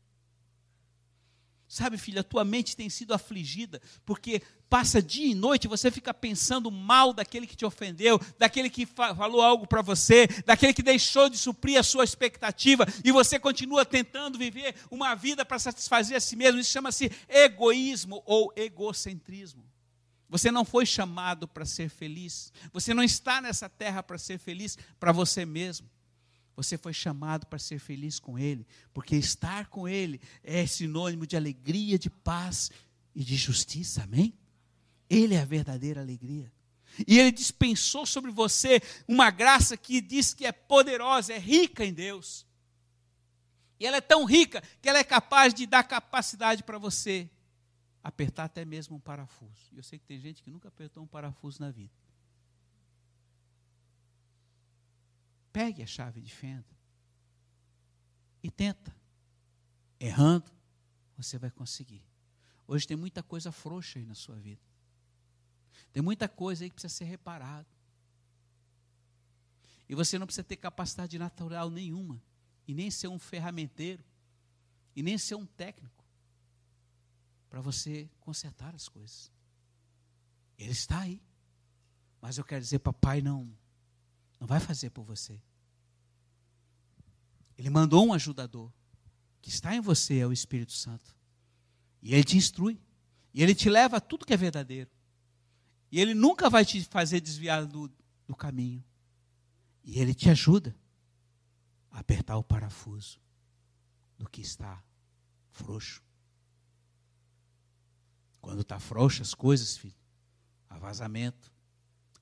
Sabe, 1.71 1.97
filha, 1.97 2.19
a 2.19 2.23
tua 2.23 2.43
mente 2.43 2.75
tem 2.75 2.89
sido 2.89 3.13
afligida, 3.13 3.81
porque 4.05 4.41
passa 4.69 5.01
dia 5.01 5.27
e 5.27 5.33
noite 5.33 5.69
você 5.69 5.89
fica 5.89 6.13
pensando 6.13 6.69
mal 6.69 7.13
daquele 7.13 7.47
que 7.47 7.55
te 7.55 7.63
ofendeu, 7.63 8.19
daquele 8.37 8.69
que 8.69 8.85
fa 8.85 9.15
falou 9.15 9.41
algo 9.41 9.65
para 9.65 9.81
você, 9.81 10.27
daquele 10.45 10.73
que 10.73 10.83
deixou 10.83 11.29
de 11.29 11.37
suprir 11.37 11.79
a 11.79 11.83
sua 11.83 12.03
expectativa, 12.03 12.85
e 13.05 13.11
você 13.13 13.39
continua 13.39 13.85
tentando 13.85 14.37
viver 14.37 14.75
uma 14.91 15.15
vida 15.15 15.45
para 15.45 15.57
satisfazer 15.57 16.17
a 16.17 16.19
si 16.19 16.35
mesmo. 16.35 16.59
Isso 16.59 16.71
chama-se 16.71 17.09
egoísmo 17.29 18.21
ou 18.25 18.51
egocentrismo. 18.57 19.63
Você 20.27 20.51
não 20.51 20.65
foi 20.65 20.85
chamado 20.85 21.47
para 21.47 21.63
ser 21.63 21.87
feliz. 21.87 22.51
Você 22.73 22.93
não 22.93 23.01
está 23.01 23.39
nessa 23.39 23.69
terra 23.69 24.03
para 24.03 24.17
ser 24.17 24.37
feliz 24.39 24.77
para 24.99 25.13
você 25.13 25.45
mesmo. 25.45 25.89
Você 26.61 26.77
foi 26.77 26.93
chamado 26.93 27.47
para 27.47 27.57
ser 27.57 27.79
feliz 27.79 28.19
com 28.19 28.37
Ele, 28.37 28.67
porque 28.93 29.15
estar 29.15 29.65
com 29.65 29.87
Ele 29.87 30.21
é 30.43 30.67
sinônimo 30.67 31.25
de 31.25 31.35
alegria, 31.35 31.97
de 31.97 32.07
paz 32.07 32.69
e 33.15 33.23
de 33.23 33.35
justiça, 33.35 34.03
amém? 34.03 34.37
Ele 35.09 35.33
é 35.33 35.41
a 35.41 35.45
verdadeira 35.45 36.01
alegria. 36.01 36.53
E 37.07 37.17
Ele 37.17 37.31
dispensou 37.31 38.05
sobre 38.05 38.29
você 38.29 38.79
uma 39.07 39.31
graça 39.31 39.75
que 39.75 39.99
diz 39.99 40.35
que 40.35 40.45
é 40.45 40.51
poderosa, 40.51 41.33
é 41.33 41.39
rica 41.39 41.83
em 41.83 41.91
Deus. 41.91 42.45
E 43.79 43.87
ela 43.87 43.97
é 43.97 44.01
tão 44.01 44.23
rica 44.23 44.61
que 44.83 44.87
ela 44.87 44.99
é 44.99 45.03
capaz 45.03 45.55
de 45.55 45.65
dar 45.65 45.83
capacidade 45.83 46.61
para 46.61 46.77
você 46.77 47.27
apertar 48.03 48.43
até 48.43 48.63
mesmo 48.63 48.97
um 48.97 48.99
parafuso. 48.99 49.71
Eu 49.75 49.81
sei 49.81 49.97
que 49.97 50.05
tem 50.05 50.19
gente 50.19 50.43
que 50.43 50.51
nunca 50.51 50.67
apertou 50.67 51.01
um 51.01 51.07
parafuso 51.07 51.59
na 51.59 51.71
vida. 51.71 51.91
Pegue 55.51 55.83
a 55.83 55.87
chave 55.87 56.21
de 56.21 56.33
fenda 56.33 56.65
e 58.43 58.49
tenta. 58.49 58.95
Errando, 59.99 60.51
você 61.15 61.37
vai 61.37 61.51
conseguir. 61.51 62.03
Hoje 62.65 62.87
tem 62.87 62.97
muita 62.97 63.21
coisa 63.21 63.51
frouxa 63.51 63.99
aí 63.99 64.05
na 64.05 64.15
sua 64.15 64.35
vida. 64.35 64.61
Tem 65.91 66.01
muita 66.01 66.27
coisa 66.27 66.63
aí 66.63 66.69
que 66.69 66.75
precisa 66.75 66.93
ser 66.93 67.05
reparado. 67.05 67.67
E 69.87 69.93
você 69.93 70.17
não 70.17 70.25
precisa 70.25 70.43
ter 70.43 70.55
capacidade 70.55 71.19
natural 71.19 71.69
nenhuma, 71.69 72.23
e 72.65 72.73
nem 72.73 72.89
ser 72.89 73.09
um 73.09 73.19
ferramenteiro, 73.19 74.03
e 74.95 75.03
nem 75.03 75.17
ser 75.17 75.35
um 75.35 75.45
técnico, 75.45 76.05
para 77.49 77.59
você 77.59 78.09
consertar 78.21 78.73
as 78.73 78.87
coisas. 78.87 79.29
Ele 80.57 80.71
está 80.71 81.01
aí. 81.01 81.21
Mas 82.21 82.37
eu 82.37 82.45
quero 82.45 82.61
dizer, 82.61 82.79
papai 82.79 83.21
não 83.21 83.53
não 84.41 84.47
vai 84.47 84.59
fazer 84.59 84.89
por 84.89 85.03
você. 85.03 85.39
Ele 87.55 87.69
mandou 87.69 88.07
um 88.07 88.11
ajudador, 88.11 88.73
que 89.39 89.49
está 89.49 89.75
em 89.75 89.79
você, 89.79 90.17
é 90.17 90.25
o 90.25 90.33
Espírito 90.33 90.71
Santo. 90.71 91.15
E 92.01 92.15
ele 92.15 92.23
te 92.23 92.35
instrui. 92.35 92.81
E 93.35 93.43
ele 93.43 93.53
te 93.53 93.69
leva 93.69 93.97
a 93.97 94.01
tudo 94.01 94.25
que 94.25 94.33
é 94.33 94.37
verdadeiro. 94.37 94.89
E 95.91 95.99
ele 95.99 96.15
nunca 96.15 96.49
vai 96.49 96.65
te 96.65 96.83
fazer 96.85 97.21
desviar 97.21 97.67
do, 97.67 97.89
do 98.25 98.35
caminho. 98.35 98.83
E 99.83 99.99
ele 99.99 100.15
te 100.15 100.27
ajuda 100.27 100.75
a 101.91 101.99
apertar 101.99 102.35
o 102.35 102.43
parafuso 102.43 103.21
do 104.17 104.27
que 104.27 104.41
está 104.41 104.83
frouxo. 105.51 106.01
Quando 108.41 108.61
está 108.61 108.79
frouxo 108.79 109.21
as 109.21 109.35
coisas, 109.35 109.77
filho, 109.77 109.93
há 110.67 110.79
vazamento, 110.79 111.53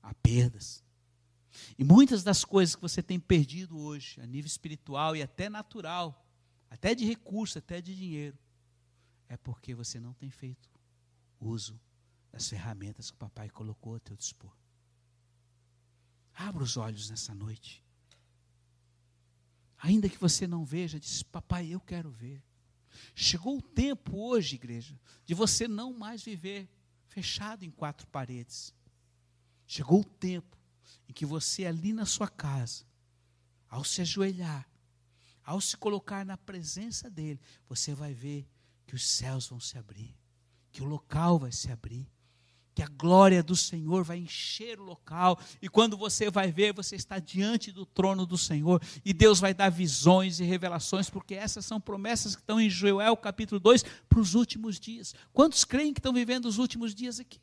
há 0.02 0.12
perdas. 0.16 0.84
E 1.78 1.84
muitas 1.84 2.22
das 2.22 2.44
coisas 2.44 2.74
que 2.74 2.82
você 2.82 3.02
tem 3.02 3.18
perdido 3.18 3.78
hoje, 3.78 4.20
a 4.20 4.26
nível 4.26 4.46
espiritual 4.46 5.16
e 5.16 5.22
até 5.22 5.48
natural, 5.48 6.26
até 6.70 6.94
de 6.94 7.04
recurso, 7.04 7.58
até 7.58 7.80
de 7.80 7.94
dinheiro, 7.94 8.38
é 9.28 9.36
porque 9.36 9.74
você 9.74 9.98
não 9.98 10.12
tem 10.12 10.30
feito 10.30 10.68
uso 11.40 11.80
das 12.30 12.48
ferramentas 12.48 13.10
que 13.10 13.16
o 13.16 13.18
papai 13.18 13.48
colocou 13.48 13.96
a 13.96 14.00
teu 14.00 14.16
dispor. 14.16 14.52
Abra 16.34 16.62
os 16.62 16.76
olhos 16.76 17.10
nessa 17.10 17.34
noite. 17.34 17.84
Ainda 19.78 20.08
que 20.08 20.18
você 20.18 20.46
não 20.46 20.64
veja, 20.64 21.00
diz: 21.00 21.22
Papai, 21.22 21.68
eu 21.68 21.80
quero 21.80 22.10
ver. 22.10 22.42
Chegou 23.14 23.58
o 23.58 23.62
tempo 23.62 24.16
hoje, 24.16 24.56
igreja, 24.56 24.98
de 25.24 25.34
você 25.34 25.66
não 25.66 25.92
mais 25.92 26.22
viver 26.22 26.68
fechado 27.06 27.64
em 27.64 27.70
quatro 27.70 28.06
paredes. 28.08 28.74
Chegou 29.66 30.00
o 30.00 30.04
tempo 30.04 30.59
em 31.08 31.12
que 31.12 31.26
você 31.26 31.66
ali 31.66 31.92
na 31.92 32.06
sua 32.06 32.28
casa, 32.28 32.84
ao 33.68 33.84
se 33.84 34.00
ajoelhar, 34.00 34.68
ao 35.44 35.60
se 35.60 35.76
colocar 35.76 36.24
na 36.24 36.36
presença 36.36 37.10
dele, 37.10 37.40
você 37.68 37.94
vai 37.94 38.12
ver 38.12 38.48
que 38.86 38.94
os 38.94 39.06
céus 39.06 39.48
vão 39.48 39.60
se 39.60 39.78
abrir, 39.78 40.16
que 40.72 40.82
o 40.82 40.86
local 40.86 41.38
vai 41.38 41.52
se 41.52 41.70
abrir, 41.70 42.08
que 42.74 42.82
a 42.82 42.86
glória 42.86 43.42
do 43.42 43.56
Senhor 43.56 44.04
vai 44.04 44.18
encher 44.18 44.78
o 44.78 44.84
local, 44.84 45.38
e 45.60 45.68
quando 45.68 45.96
você 45.96 46.30
vai 46.30 46.52
ver, 46.52 46.72
você 46.72 46.96
está 46.96 47.18
diante 47.18 47.72
do 47.72 47.84
trono 47.84 48.24
do 48.24 48.38
Senhor, 48.38 48.80
e 49.04 49.12
Deus 49.12 49.40
vai 49.40 49.52
dar 49.52 49.70
visões 49.70 50.40
e 50.40 50.44
revelações, 50.44 51.10
porque 51.10 51.34
essas 51.34 51.66
são 51.66 51.80
promessas 51.80 52.34
que 52.34 52.42
estão 52.42 52.60
em 52.60 52.70
Joel 52.70 53.16
capítulo 53.16 53.60
2 53.60 53.82
para 54.08 54.20
os 54.20 54.34
últimos 54.34 54.78
dias. 54.78 55.14
Quantos 55.32 55.64
creem 55.64 55.92
que 55.92 56.00
estão 56.00 56.12
vivendo 56.12 56.46
os 56.46 56.58
últimos 56.58 56.94
dias 56.94 57.18
aqui? 57.20 57.40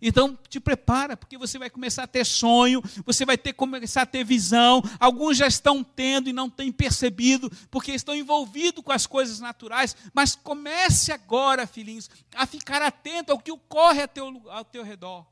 Então, 0.00 0.38
te 0.48 0.60
prepara, 0.60 1.16
porque 1.16 1.36
você 1.36 1.58
vai 1.58 1.68
começar 1.68 2.04
a 2.04 2.06
ter 2.06 2.24
sonho, 2.24 2.82
você 3.04 3.24
vai 3.24 3.36
ter 3.36 3.52
começar 3.52 4.02
a 4.02 4.06
ter 4.06 4.24
visão. 4.24 4.82
Alguns 4.98 5.36
já 5.36 5.46
estão 5.46 5.82
tendo 5.82 6.28
e 6.28 6.32
não 6.32 6.48
têm 6.48 6.70
percebido, 6.70 7.50
porque 7.70 7.92
estão 7.92 8.14
envolvidos 8.14 8.82
com 8.82 8.92
as 8.92 9.06
coisas 9.06 9.40
naturais. 9.40 9.96
Mas 10.12 10.34
comece 10.34 11.12
agora, 11.12 11.66
filhinhos, 11.66 12.10
a 12.34 12.46
ficar 12.46 12.82
atento 12.82 13.32
ao 13.32 13.38
que 13.38 13.52
ocorre 13.52 14.02
ao 14.02 14.08
teu, 14.08 14.50
ao 14.50 14.64
teu 14.64 14.82
redor. 14.82 15.26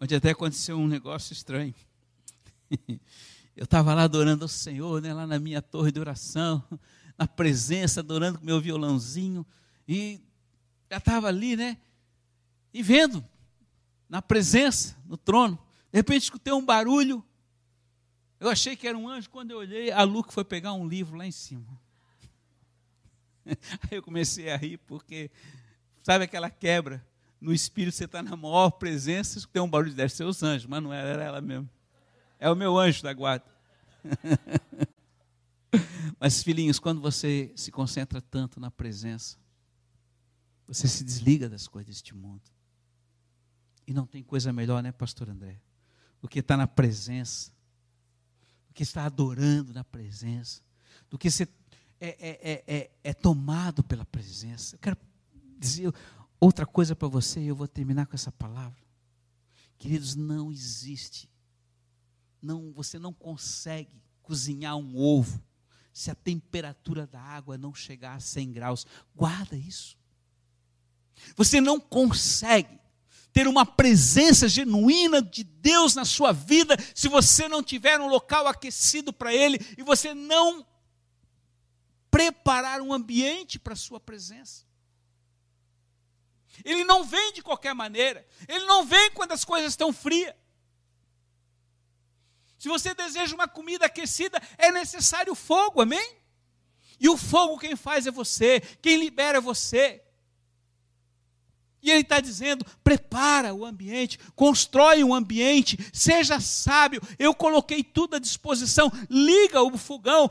Onde 0.00 0.14
até 0.14 0.30
aconteceu 0.30 0.76
um 0.78 0.86
negócio 0.86 1.32
estranho. 1.32 1.74
Eu 3.56 3.64
estava 3.64 3.94
lá 3.94 4.02
adorando 4.02 4.46
o 4.46 4.48
Senhor, 4.48 5.00
né, 5.00 5.14
lá 5.14 5.28
na 5.28 5.38
minha 5.38 5.62
torre 5.62 5.92
de 5.92 6.00
oração, 6.00 6.62
na 7.16 7.26
presença, 7.26 8.00
adorando 8.00 8.40
com 8.40 8.44
meu 8.44 8.60
violãozinho, 8.60 9.46
e 9.86 10.20
já 10.90 10.96
estava 10.96 11.28
ali, 11.28 11.54
né? 11.54 11.78
E 12.74 12.82
vendo, 12.82 13.24
na 14.08 14.20
presença, 14.20 14.96
no 15.06 15.16
trono. 15.16 15.56
De 15.92 15.98
repente 15.98 16.24
escutei 16.24 16.52
um 16.52 16.66
barulho. 16.66 17.24
Eu 18.40 18.48
achei 18.48 18.74
que 18.74 18.88
era 18.88 18.98
um 18.98 19.08
anjo. 19.08 19.30
Quando 19.30 19.52
eu 19.52 19.58
olhei, 19.58 19.92
a 19.92 20.02
Luca 20.02 20.32
foi 20.32 20.44
pegar 20.44 20.72
um 20.72 20.86
livro 20.86 21.16
lá 21.16 21.24
em 21.24 21.30
cima. 21.30 21.64
Aí 23.46 23.92
eu 23.92 24.02
comecei 24.02 24.50
a 24.50 24.56
rir, 24.56 24.78
porque, 24.78 25.30
sabe 26.02 26.24
aquela 26.24 26.50
quebra? 26.50 27.06
No 27.40 27.52
espírito 27.52 27.94
você 27.94 28.06
está 28.06 28.22
na 28.22 28.36
maior 28.36 28.70
presença, 28.70 29.38
escutei 29.38 29.62
um 29.62 29.70
barulho, 29.70 29.94
deve 29.94 30.12
ser 30.12 30.24
os 30.24 30.42
anjos, 30.42 30.66
mas 30.66 30.82
não 30.82 30.92
era, 30.92 31.10
era 31.10 31.24
ela 31.24 31.40
mesmo. 31.40 31.70
É 32.40 32.50
o 32.50 32.56
meu 32.56 32.76
anjo 32.76 33.04
da 33.04 33.12
guarda. 33.12 33.44
mas, 36.18 36.42
filhinhos, 36.42 36.80
quando 36.80 37.00
você 37.00 37.52
se 37.54 37.70
concentra 37.70 38.20
tanto 38.20 38.58
na 38.58 38.70
presença, 38.70 39.38
você 40.66 40.88
se 40.88 41.04
desliga 41.04 41.48
das 41.48 41.68
coisas 41.68 41.94
deste 41.94 42.16
mundo. 42.16 42.53
E 43.86 43.92
não 43.92 44.06
tem 44.06 44.22
coisa 44.22 44.52
melhor, 44.52 44.82
né, 44.82 44.92
pastor 44.92 45.28
André? 45.28 45.60
Do 46.20 46.28
que 46.28 46.38
estar 46.38 46.56
na 46.56 46.66
presença, 46.66 47.52
do 48.68 48.74
que 48.74 48.82
estar 48.82 49.04
adorando 49.04 49.72
na 49.72 49.84
presença, 49.84 50.62
do 51.10 51.18
que 51.18 51.30
ser 51.30 51.48
é, 52.00 52.08
é, 52.08 52.52
é, 52.52 52.64
é, 52.66 52.90
é 53.02 53.14
tomado 53.14 53.82
pela 53.82 54.04
presença. 54.04 54.76
Eu 54.76 54.78
quero 54.78 54.96
dizer 55.58 55.92
outra 56.40 56.66
coisa 56.66 56.94
para 56.94 57.08
você 57.08 57.40
e 57.40 57.48
eu 57.48 57.56
vou 57.56 57.68
terminar 57.68 58.06
com 58.06 58.14
essa 58.14 58.32
palavra. 58.32 58.78
Queridos, 59.78 60.14
não 60.14 60.50
existe, 60.50 61.28
não, 62.40 62.72
você 62.72 62.98
não 62.98 63.12
consegue 63.12 64.02
cozinhar 64.22 64.76
um 64.76 64.96
ovo 64.96 65.42
se 65.92 66.10
a 66.10 66.14
temperatura 66.14 67.06
da 67.06 67.20
água 67.20 67.56
não 67.56 67.74
chegar 67.74 68.14
a 68.14 68.20
100 68.20 68.52
graus. 68.52 68.86
Guarda 69.14 69.56
isso. 69.56 69.96
Você 71.36 71.60
não 71.60 71.78
consegue 71.78 72.80
ter 73.34 73.48
uma 73.48 73.66
presença 73.66 74.48
genuína 74.48 75.20
de 75.20 75.42
Deus 75.42 75.96
na 75.96 76.04
sua 76.04 76.30
vida, 76.30 76.76
se 76.94 77.08
você 77.08 77.48
não 77.48 77.64
tiver 77.64 78.00
um 78.00 78.06
local 78.06 78.46
aquecido 78.46 79.12
para 79.12 79.34
Ele 79.34 79.58
e 79.76 79.82
você 79.82 80.14
não 80.14 80.64
preparar 82.12 82.80
um 82.80 82.92
ambiente 82.92 83.58
para 83.58 83.72
a 83.72 83.76
sua 83.76 83.98
presença. 83.98 84.64
Ele 86.64 86.84
não 86.84 87.02
vem 87.02 87.32
de 87.32 87.42
qualquer 87.42 87.74
maneira, 87.74 88.24
ele 88.48 88.66
não 88.66 88.86
vem 88.86 89.10
quando 89.10 89.32
as 89.32 89.44
coisas 89.44 89.72
estão 89.72 89.92
frias. 89.92 90.32
Se 92.56 92.68
você 92.68 92.94
deseja 92.94 93.34
uma 93.34 93.48
comida 93.48 93.86
aquecida, 93.86 94.40
é 94.56 94.70
necessário 94.70 95.34
fogo, 95.34 95.80
amém? 95.80 96.18
E 97.00 97.08
o 97.08 97.16
fogo 97.16 97.58
quem 97.58 97.74
faz 97.74 98.06
é 98.06 98.12
você, 98.12 98.60
quem 98.80 98.96
libera 98.96 99.38
é 99.38 99.40
você. 99.40 100.03
E 101.84 101.90
ele 101.90 102.00
está 102.00 102.18
dizendo: 102.18 102.64
prepara 102.82 103.54
o 103.54 103.64
ambiente, 103.64 104.18
constrói 104.34 105.04
um 105.04 105.14
ambiente, 105.14 105.78
seja 105.92 106.40
sábio. 106.40 107.02
Eu 107.18 107.34
coloquei 107.34 107.84
tudo 107.84 108.16
à 108.16 108.18
disposição. 108.18 108.90
Liga 109.10 109.62
o 109.62 109.76
fogão, 109.76 110.28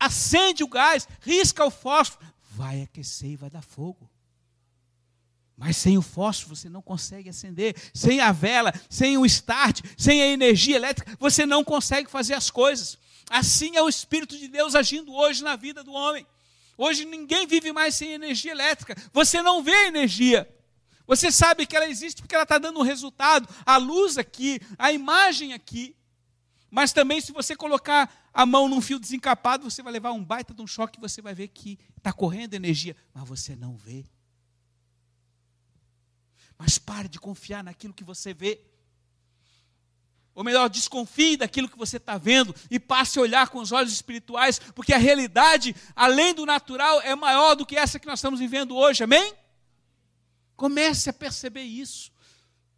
acende 0.00 0.64
o 0.64 0.68
gás, 0.68 1.06
risca 1.20 1.62
o 1.66 1.70
fósforo, 1.70 2.26
vai 2.52 2.80
aquecer 2.80 3.32
e 3.32 3.36
vai 3.36 3.50
dar 3.50 3.60
fogo. 3.60 4.10
Mas 5.54 5.76
sem 5.76 5.98
o 5.98 6.02
fósforo 6.02 6.56
você 6.56 6.70
não 6.70 6.80
consegue 6.80 7.28
acender. 7.28 7.76
Sem 7.92 8.20
a 8.20 8.32
vela, 8.32 8.72
sem 8.88 9.18
o 9.18 9.26
start, 9.26 9.82
sem 9.98 10.22
a 10.22 10.26
energia 10.26 10.76
elétrica, 10.76 11.14
você 11.20 11.44
não 11.44 11.62
consegue 11.62 12.10
fazer 12.10 12.34
as 12.34 12.50
coisas. 12.50 12.98
Assim 13.28 13.76
é 13.76 13.82
o 13.82 13.88
Espírito 13.88 14.38
de 14.38 14.48
Deus 14.48 14.74
agindo 14.74 15.12
hoje 15.12 15.44
na 15.44 15.56
vida 15.56 15.84
do 15.84 15.92
homem. 15.92 16.26
Hoje 16.78 17.04
ninguém 17.04 17.46
vive 17.46 17.70
mais 17.72 17.94
sem 17.94 18.12
energia 18.12 18.52
elétrica. 18.52 18.96
Você 19.12 19.42
não 19.42 19.62
vê 19.62 19.86
energia. 19.86 20.48
Você 21.06 21.30
sabe 21.30 21.66
que 21.66 21.76
ela 21.76 21.88
existe 21.88 22.20
porque 22.20 22.34
ela 22.34 22.42
está 22.42 22.58
dando 22.58 22.80
um 22.80 22.82
resultado. 22.82 23.48
A 23.64 23.76
luz 23.76 24.18
aqui, 24.18 24.60
a 24.76 24.92
imagem 24.92 25.52
aqui. 25.52 25.94
Mas 26.70 26.92
também, 26.92 27.20
se 27.20 27.32
você 27.32 27.54
colocar 27.54 28.12
a 28.34 28.44
mão 28.44 28.68
num 28.68 28.80
fio 28.80 28.98
desencapado, 28.98 29.70
você 29.70 29.82
vai 29.82 29.92
levar 29.92 30.12
um 30.12 30.24
baita 30.24 30.52
de 30.52 30.60
um 30.60 30.66
choque. 30.66 31.00
Você 31.00 31.22
vai 31.22 31.34
ver 31.34 31.48
que 31.48 31.78
está 31.96 32.12
correndo 32.12 32.54
energia, 32.54 32.96
mas 33.14 33.28
você 33.28 33.54
não 33.54 33.76
vê. 33.76 34.04
Mas 36.58 36.78
pare 36.78 37.08
de 37.08 37.20
confiar 37.20 37.62
naquilo 37.62 37.94
que 37.94 38.04
você 38.04 38.34
vê. 38.34 38.60
Ou 40.34 40.44
melhor, 40.44 40.68
desconfie 40.68 41.36
daquilo 41.36 41.68
que 41.68 41.78
você 41.78 41.96
está 41.96 42.18
vendo 42.18 42.54
e 42.70 42.78
passe 42.78 43.18
a 43.18 43.22
olhar 43.22 43.48
com 43.48 43.58
os 43.58 43.72
olhos 43.72 43.92
espirituais, 43.92 44.58
porque 44.74 44.92
a 44.92 44.98
realidade, 44.98 45.74
além 45.94 46.34
do 46.34 46.44
natural, 46.44 47.00
é 47.00 47.14
maior 47.14 47.54
do 47.54 47.64
que 47.64 47.74
essa 47.74 47.98
que 47.98 48.06
nós 48.06 48.18
estamos 48.18 48.38
vivendo 48.38 48.76
hoje, 48.76 49.02
amém? 49.02 49.34
Comece 50.56 51.10
a 51.10 51.12
perceber 51.12 51.62
isso. 51.62 52.10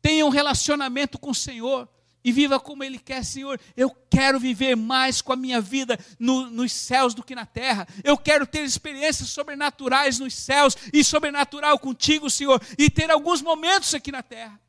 Tenha 0.02 0.26
um 0.26 0.30
relacionamento 0.30 1.18
com 1.18 1.30
o 1.30 1.34
Senhor 1.34 1.88
e 2.22 2.32
viva 2.32 2.58
como 2.58 2.84
Ele 2.84 2.98
quer, 2.98 3.24
Senhor. 3.24 3.60
Eu 3.76 3.90
quero 4.10 4.38
viver 4.38 4.76
mais 4.76 5.22
com 5.22 5.32
a 5.32 5.36
minha 5.36 5.60
vida 5.60 5.98
no, 6.18 6.50
nos 6.50 6.72
céus 6.72 7.14
do 7.14 7.22
que 7.22 7.34
na 7.34 7.46
terra. 7.46 7.86
Eu 8.02 8.18
quero 8.18 8.46
ter 8.46 8.62
experiências 8.64 9.30
sobrenaturais 9.30 10.18
nos 10.18 10.34
céus 10.34 10.76
e 10.92 11.04
sobrenatural 11.04 11.78
contigo, 11.78 12.28
Senhor, 12.28 12.60
e 12.76 12.90
ter 12.90 13.10
alguns 13.10 13.40
momentos 13.40 13.94
aqui 13.94 14.10
na 14.10 14.22
terra. 14.22 14.60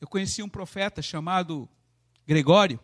Eu 0.00 0.08
conheci 0.08 0.42
um 0.42 0.48
profeta 0.48 1.00
chamado 1.00 1.68
Gregório. 2.26 2.78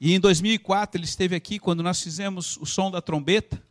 E 0.00 0.14
em 0.14 0.20
2004 0.20 0.98
ele 0.98 1.04
esteve 1.04 1.34
aqui 1.34 1.58
quando 1.58 1.82
nós 1.82 2.00
fizemos 2.00 2.56
o 2.58 2.64
som 2.64 2.90
da 2.90 3.02
trombeta, 3.02 3.62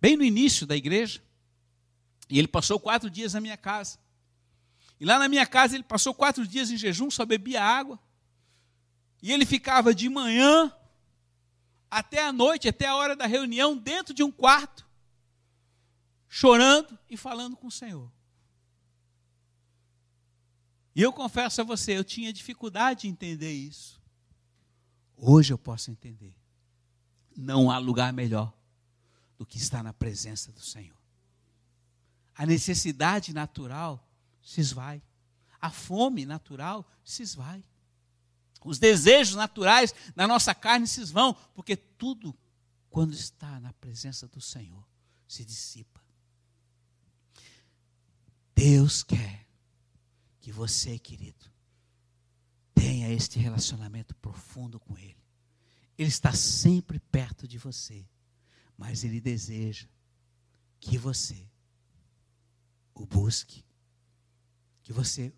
bem 0.00 0.16
no 0.16 0.24
início 0.24 0.66
da 0.66 0.76
igreja. 0.76 1.22
E 2.28 2.38
ele 2.38 2.48
passou 2.48 2.78
quatro 2.78 3.10
dias 3.10 3.34
na 3.34 3.40
minha 3.40 3.56
casa. 3.56 3.98
E 5.00 5.04
lá 5.04 5.18
na 5.18 5.28
minha 5.28 5.46
casa 5.46 5.74
ele 5.74 5.84
passou 5.84 6.12
quatro 6.12 6.46
dias 6.46 6.70
em 6.70 6.76
jejum, 6.76 7.10
só 7.10 7.24
bebia 7.24 7.62
água. 7.62 7.98
E 9.22 9.32
ele 9.32 9.46
ficava 9.46 9.94
de 9.94 10.08
manhã 10.08 10.72
até 11.90 12.22
a 12.24 12.32
noite, 12.32 12.68
até 12.68 12.86
a 12.86 12.96
hora 12.96 13.16
da 13.16 13.26
reunião, 13.26 13.76
dentro 13.76 14.12
de 14.12 14.22
um 14.22 14.30
quarto, 14.30 14.86
chorando 16.28 16.98
e 17.08 17.16
falando 17.16 17.56
com 17.56 17.68
o 17.68 17.72
Senhor. 17.72 18.10
E 20.94 21.00
eu 21.00 21.12
confesso 21.12 21.60
a 21.60 21.64
você, 21.64 21.96
eu 21.96 22.04
tinha 22.04 22.32
dificuldade 22.32 23.02
de 23.02 23.08
entender 23.08 23.52
isso. 23.52 24.02
Hoje 25.16 25.52
eu 25.52 25.58
posso 25.58 25.90
entender. 25.90 26.34
Não 27.36 27.70
há 27.70 27.78
lugar 27.78 28.12
melhor 28.12 28.52
do 29.36 29.46
que 29.46 29.58
estar 29.58 29.82
na 29.82 29.92
presença 29.92 30.50
do 30.50 30.60
Senhor. 30.60 30.97
A 32.38 32.46
necessidade 32.46 33.34
natural 33.34 34.08
se 34.40 34.60
esvai. 34.60 35.02
A 35.60 35.70
fome 35.70 36.24
natural 36.24 36.88
se 37.04 37.24
esvai. 37.24 37.64
Os 38.64 38.78
desejos 38.78 39.34
naturais 39.34 39.92
na 40.14 40.24
nossa 40.28 40.54
carne 40.54 40.86
se 40.86 41.00
esvão, 41.00 41.34
porque 41.52 41.76
tudo, 41.76 42.38
quando 42.88 43.12
está 43.12 43.58
na 43.58 43.72
presença 43.72 44.28
do 44.28 44.40
Senhor, 44.40 44.86
se 45.26 45.44
dissipa. 45.44 46.00
Deus 48.54 49.02
quer 49.02 49.44
que 50.40 50.52
você, 50.52 50.96
querido, 50.96 51.44
tenha 52.72 53.12
este 53.12 53.40
relacionamento 53.40 54.14
profundo 54.16 54.78
com 54.78 54.96
Ele. 54.96 55.18
Ele 55.96 56.08
está 56.08 56.32
sempre 56.32 57.00
perto 57.00 57.48
de 57.48 57.58
você, 57.58 58.08
mas 58.76 59.02
Ele 59.02 59.20
deseja 59.20 59.88
que 60.78 60.96
você 60.96 61.48
o 62.98 63.06
busque 63.06 63.64
que 64.82 64.92
você 64.92 65.32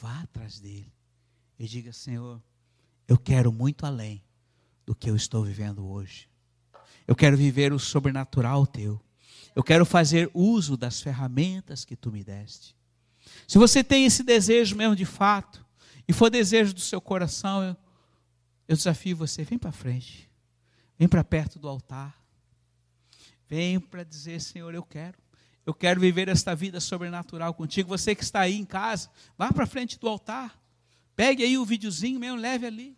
vá 0.00 0.22
atrás 0.22 0.58
dele 0.58 0.92
e 1.58 1.68
diga: 1.68 1.92
Senhor, 1.92 2.42
eu 3.06 3.18
quero 3.18 3.52
muito 3.52 3.84
além 3.84 4.24
do 4.86 4.94
que 4.94 5.10
eu 5.10 5.16
estou 5.16 5.44
vivendo 5.44 5.86
hoje. 5.86 6.28
Eu 7.06 7.14
quero 7.14 7.36
viver 7.36 7.72
o 7.72 7.78
sobrenatural 7.78 8.66
teu. 8.66 9.00
Eu 9.54 9.62
quero 9.62 9.84
fazer 9.84 10.30
uso 10.32 10.76
das 10.76 11.00
ferramentas 11.00 11.84
que 11.84 11.94
tu 11.94 12.10
me 12.10 12.24
deste. 12.24 12.74
Se 13.46 13.58
você 13.58 13.84
tem 13.84 14.04
esse 14.04 14.22
desejo 14.22 14.74
mesmo 14.74 14.96
de 14.96 15.04
fato, 15.04 15.64
e 16.08 16.12
for 16.12 16.30
desejo 16.30 16.74
do 16.74 16.80
seu 16.80 17.00
coração, 17.00 17.62
eu, 17.62 17.76
eu 18.68 18.76
desafio 18.76 19.16
você: 19.16 19.44
vem 19.44 19.58
para 19.58 19.72
frente, 19.72 20.30
vem 20.98 21.06
para 21.06 21.22
perto 21.22 21.58
do 21.58 21.68
altar, 21.68 22.18
vem 23.46 23.78
para 23.78 24.02
dizer: 24.02 24.40
Senhor, 24.40 24.74
eu 24.74 24.82
quero. 24.82 25.23
Eu 25.66 25.72
quero 25.72 26.00
viver 26.00 26.28
esta 26.28 26.54
vida 26.54 26.78
sobrenatural 26.80 27.54
contigo. 27.54 27.88
Você 27.88 28.14
que 28.14 28.22
está 28.22 28.40
aí 28.40 28.56
em 28.56 28.64
casa, 28.64 29.08
vá 29.36 29.52
para 29.52 29.66
frente 29.66 29.98
do 29.98 30.08
altar. 30.08 30.58
Pegue 31.16 31.42
aí 31.42 31.56
o 31.56 31.64
videozinho 31.64 32.20
mesmo, 32.20 32.36
leve 32.36 32.66
ali. 32.66 32.96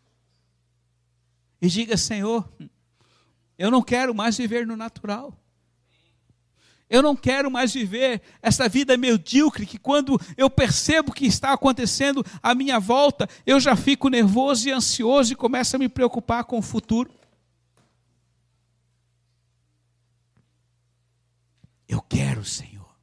E 1.60 1.68
diga: 1.68 1.96
Senhor, 1.96 2.48
eu 3.58 3.70
não 3.70 3.82
quero 3.82 4.14
mais 4.14 4.36
viver 4.36 4.66
no 4.66 4.76
natural. 4.76 5.32
Eu 6.88 7.02
não 7.02 7.16
quero 7.16 7.50
mais 7.50 7.74
viver 7.74 8.22
essa 8.40 8.68
vida 8.68 8.96
medíocre 8.96 9.66
que 9.66 9.78
quando 9.78 10.20
eu 10.36 10.48
percebo 10.48 11.12
que 11.12 11.26
está 11.26 11.52
acontecendo 11.52 12.24
à 12.40 12.54
minha 12.54 12.78
volta, 12.78 13.28
eu 13.44 13.58
já 13.58 13.74
fico 13.74 14.08
nervoso 14.08 14.68
e 14.68 14.72
ansioso 14.72 15.32
e 15.32 15.36
começo 15.36 15.74
a 15.74 15.78
me 15.80 15.88
preocupar 15.88 16.44
com 16.44 16.58
o 16.58 16.62
futuro. 16.62 17.10
Eu 21.88 22.02
quero, 22.02 22.44
Senhor. 22.44 22.96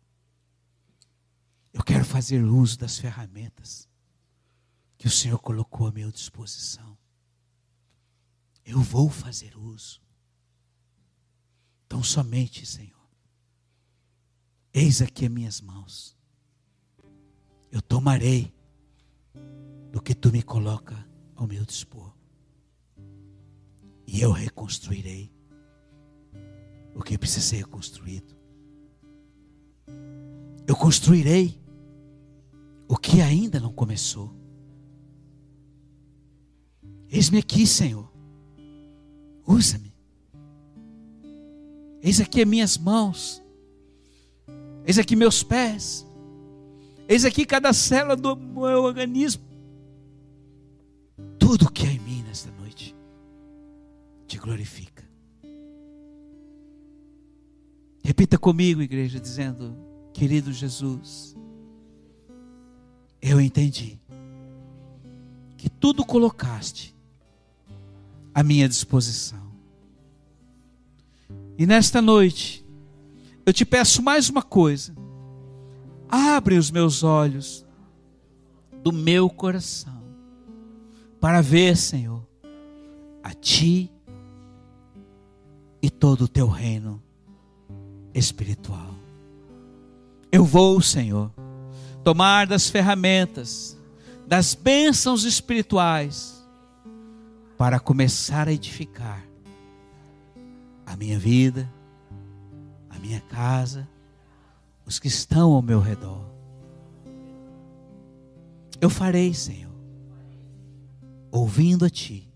Eu 1.71 1.83
quero 1.83 2.05
fazer 2.05 2.43
uso 2.43 2.77
das 2.77 2.99
ferramentas 2.99 3.89
que 4.97 5.07
o 5.07 5.11
Senhor 5.11 5.39
colocou 5.39 5.87
à 5.87 5.91
minha 5.91 6.11
disposição. 6.11 6.97
Eu 8.65 8.79
vou 8.79 9.09
fazer 9.09 9.57
uso. 9.57 10.01
Então, 11.85 12.01
somente, 12.01 12.65
Senhor, 12.65 13.07
eis 14.73 15.01
aqui 15.01 15.25
as 15.25 15.31
minhas 15.31 15.61
mãos. 15.61 16.17
Eu 17.71 17.81
tomarei 17.81 18.53
do 19.91 20.01
que 20.01 20.15
tu 20.15 20.31
me 20.31 20.41
coloca 20.41 21.07
ao 21.35 21.47
meu 21.47 21.65
dispor. 21.65 22.15
E 24.07 24.21
eu 24.21 24.31
reconstruirei 24.31 25.31
o 26.95 27.01
que 27.01 27.17
precisa 27.17 27.41
ser 27.41 27.57
reconstruído. 27.57 28.32
Eu 30.67 30.76
construirei 30.76 31.60
o 32.88 32.95
que 32.95 33.21
ainda 33.21 33.60
não 33.60 33.71
começou. 33.71 34.34
Eis-me 37.10 37.38
aqui, 37.38 37.67
Senhor. 37.67 38.12
Usa-me. 39.45 39.93
Eis 42.02 42.19
aqui 42.19 42.43
minhas 42.45 42.78
mãos. 42.78 43.41
Eis 44.86 44.97
aqui 44.97 45.15
meus 45.15 45.43
pés. 45.43 46.06
Eis 47.08 47.26
aqui 47.26 47.45
cada 47.45 47.71
célula 47.73 48.15
do 48.15 48.36
meu 48.36 48.84
organismo. 48.84 49.43
Tudo 51.38 51.72
que 51.72 51.86
há 51.86 51.91
em 51.91 51.99
mim 51.99 52.24
nesta 52.24 52.51
noite 52.51 52.95
te 54.28 54.38
glorifica. 54.38 55.03
Repita 58.03 58.38
comigo, 58.38 58.82
igreja, 58.82 59.20
dizendo: 59.20 59.76
Querido 60.14 60.53
Jesus, 60.53 61.36
eu 63.22 63.41
entendi 63.41 63.99
que 65.57 65.70
tudo 65.70 66.05
colocaste 66.05 66.95
à 68.34 68.43
minha 68.43 68.68
disposição. 68.70 69.51
E 71.57 71.66
nesta 71.66 72.01
noite, 72.01 72.66
eu 73.45 73.53
te 73.53 73.66
peço 73.66 74.01
mais 74.01 74.30
uma 74.30 74.41
coisa. 74.41 74.95
Abre 76.09 76.57
os 76.57 76.70
meus 76.70 77.03
olhos 77.03 77.66
do 78.84 78.91
meu 78.91 79.30
coração 79.30 80.03
para 81.20 81.41
ver, 81.41 81.78
Senhor, 81.78 82.28
a 83.24 83.34
Ti 83.34 83.89
e 85.82 85.89
todo 85.89 86.24
o 86.24 86.28
Teu 86.28 86.47
reino 86.47 87.01
espiritual. 88.14 88.92
Eu 90.34 90.43
vou, 90.43 90.81
Senhor, 90.81 91.31
tomar 92.03 92.47
das 92.47 92.67
ferramentas, 92.67 93.77
das 94.25 94.55
bênçãos 94.55 95.25
espirituais, 95.25 96.43
para 97.55 97.79
começar 97.79 98.47
a 98.47 98.51
edificar 98.51 99.23
a 100.88 100.95
minha 100.95 101.19
vida, 101.19 101.71
a 102.89 102.97
minha 102.97 103.21
casa, 103.21 103.88
os 104.88 104.97
que 104.97 105.07
estão 105.07 105.53
ao 105.53 105.61
meu 105.61 105.79
redor. 105.79 106.25
Eu 108.81 108.89
farei, 108.89 109.36
Senhor, 109.36 109.71
ouvindo 111.31 111.86
a 111.86 111.91
Ti, 111.91 112.27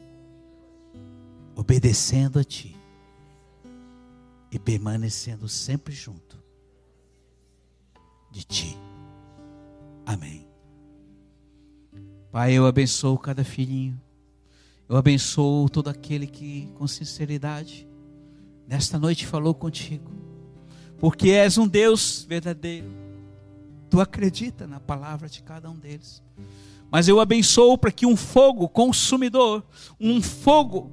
obedecendo 1.56 2.38
a 2.38 2.44
Ti 2.44 2.78
e 4.52 4.60
permanecendo 4.60 5.50
sempre 5.50 5.96
junto 5.96 6.27
de 8.38 8.44
Ti. 8.44 8.78
Amém. 10.06 10.46
Pai, 12.32 12.54
eu 12.54 12.68
abençoo 12.68 13.18
cada 13.18 13.44
filhinho. 13.44 14.00
Eu 14.88 14.96
abençoo 14.96 15.68
todo 15.68 15.90
aquele 15.90 16.28
que, 16.28 16.72
com 16.76 16.88
sinceridade, 16.88 17.88
nesta 18.68 19.00
noite 19.00 19.26
falou 19.26 19.56
contigo. 19.56 20.12
Porque 21.00 21.32
és 21.32 21.58
um 21.58 21.68
Deus 21.68 22.26
verdadeiro. 22.30 22.88
Tu 23.90 24.00
acredita 24.00 24.68
na 24.68 24.80
palavra 24.80 25.28
de 25.28 25.42
cada 25.42 25.68
um 25.70 25.76
deles. 25.76 26.22
Mas 26.92 27.08
eu 27.08 27.20
abençoo 27.20 27.76
para 27.76 27.92
que 27.92 28.06
um 28.06 28.16
fogo 28.16 28.70
consumidor, 28.70 29.66
um 30.00 30.22
fogo 30.22 30.92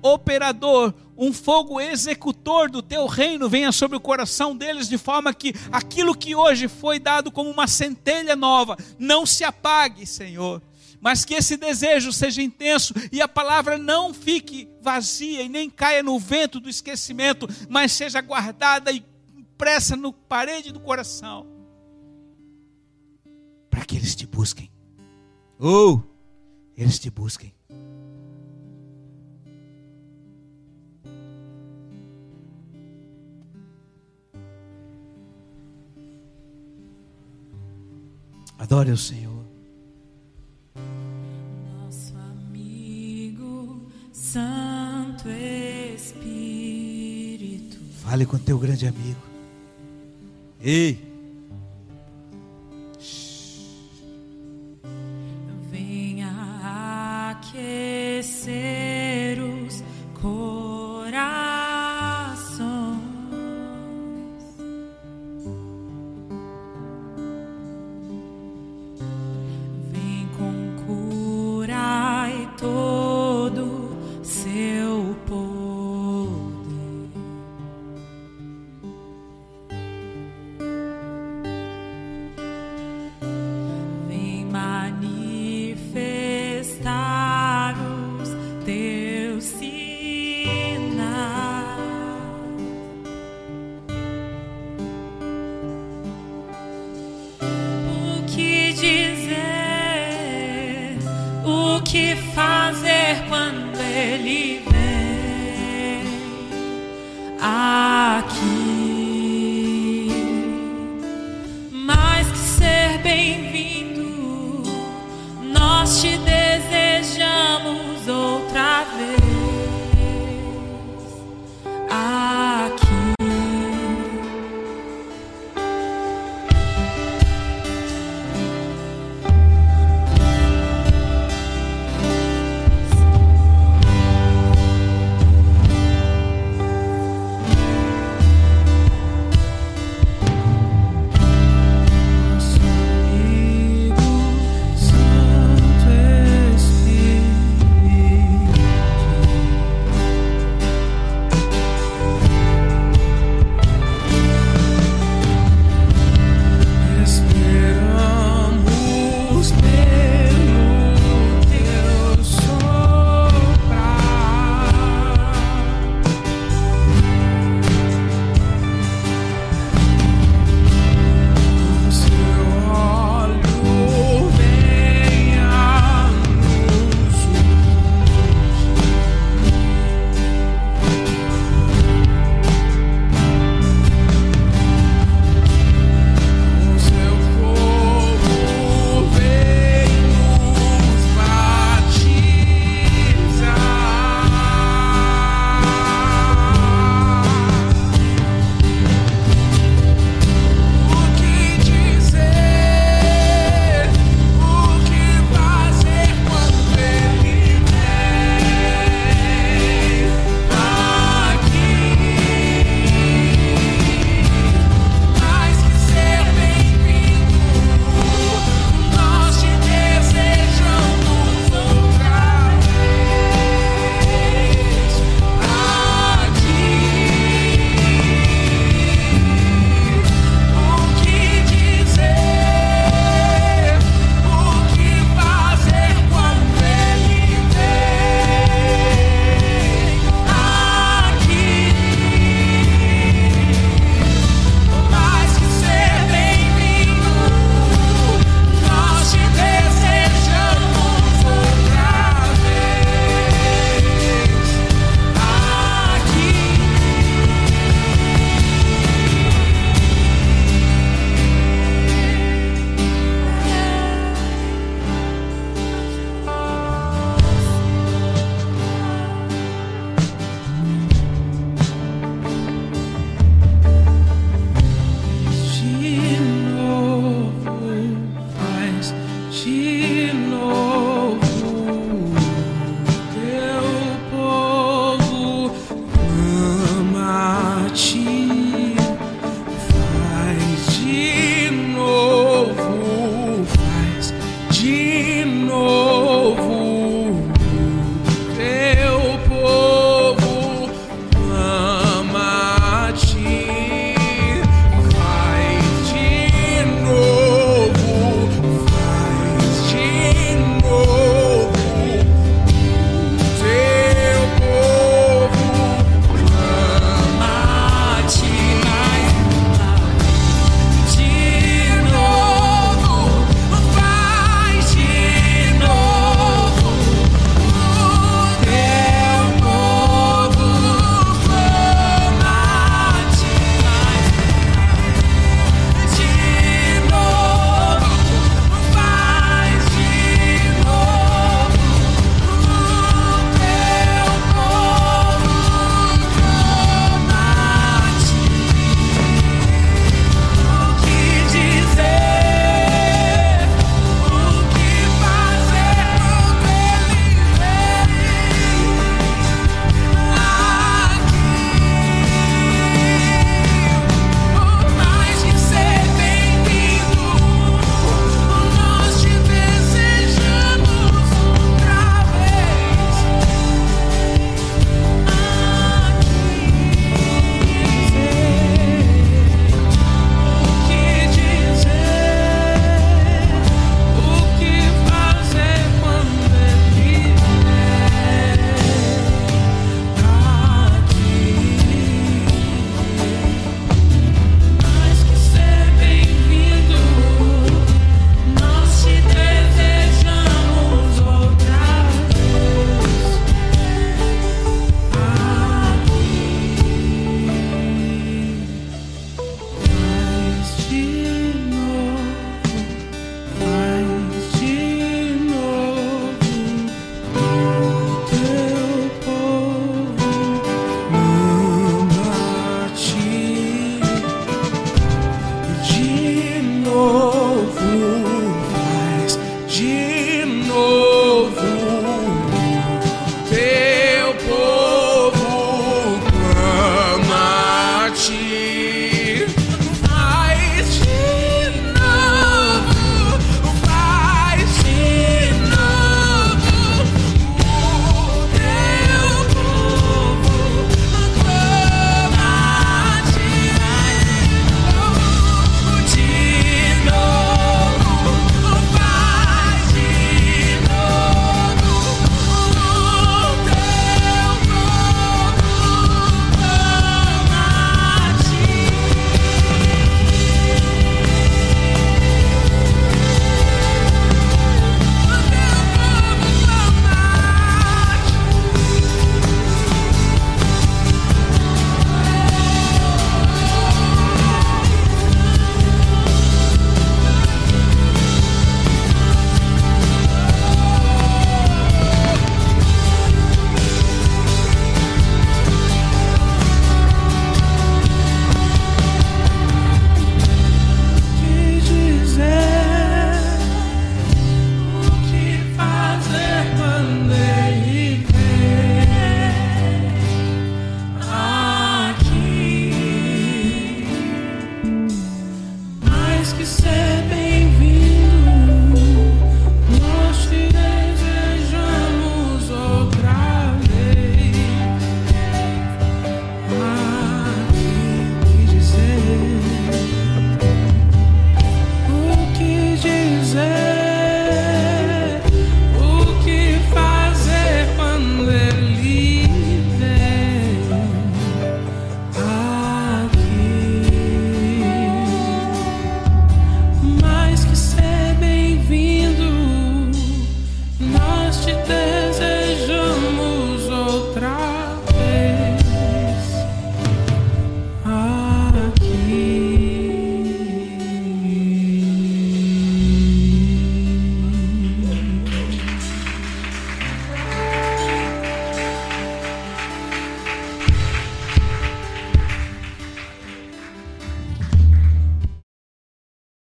operador, 0.00 0.94
um 1.16 1.32
fogo 1.32 1.80
executor 1.80 2.70
do 2.70 2.82
teu 2.82 3.06
reino 3.06 3.48
venha 3.48 3.72
sobre 3.72 3.96
o 3.96 4.00
coração 4.00 4.56
deles, 4.56 4.88
de 4.88 4.98
forma 4.98 5.32
que 5.32 5.54
aquilo 5.70 6.16
que 6.16 6.34
hoje 6.34 6.68
foi 6.68 6.98
dado 6.98 7.30
como 7.30 7.50
uma 7.50 7.66
centelha 7.66 8.34
nova 8.34 8.76
não 8.98 9.24
se 9.24 9.44
apague, 9.44 10.06
Senhor. 10.06 10.62
Mas 11.00 11.24
que 11.24 11.34
esse 11.34 11.56
desejo 11.56 12.12
seja 12.12 12.42
intenso 12.42 12.94
e 13.12 13.20
a 13.20 13.28
palavra 13.28 13.76
não 13.76 14.14
fique 14.14 14.68
vazia 14.80 15.42
e 15.42 15.48
nem 15.48 15.68
caia 15.68 16.02
no 16.02 16.18
vento 16.18 16.58
do 16.58 16.68
esquecimento, 16.68 17.46
mas 17.68 17.92
seja 17.92 18.20
guardada 18.20 18.90
e 18.90 19.04
impressa 19.36 19.96
no 19.96 20.12
parede 20.12 20.72
do 20.72 20.80
coração, 20.80 21.46
para 23.70 23.84
que 23.84 23.96
eles 23.96 24.14
te 24.14 24.26
busquem 24.26 24.70
ou 25.58 26.02
eles 26.76 26.98
te 26.98 27.10
busquem. 27.10 27.54
Adore 38.58 38.90
o 38.92 38.96
Senhor. 38.96 39.44
Nosso 41.82 42.14
amigo 42.16 43.90
Santo 44.12 45.28
Espírito. 45.94 47.78
Fale 48.02 48.26
com 48.26 48.38
teu 48.38 48.58
grande 48.58 48.86
amigo. 48.86 49.20
Ei. 50.60 51.14
fazer 58.44 58.83
quando 58.83 58.83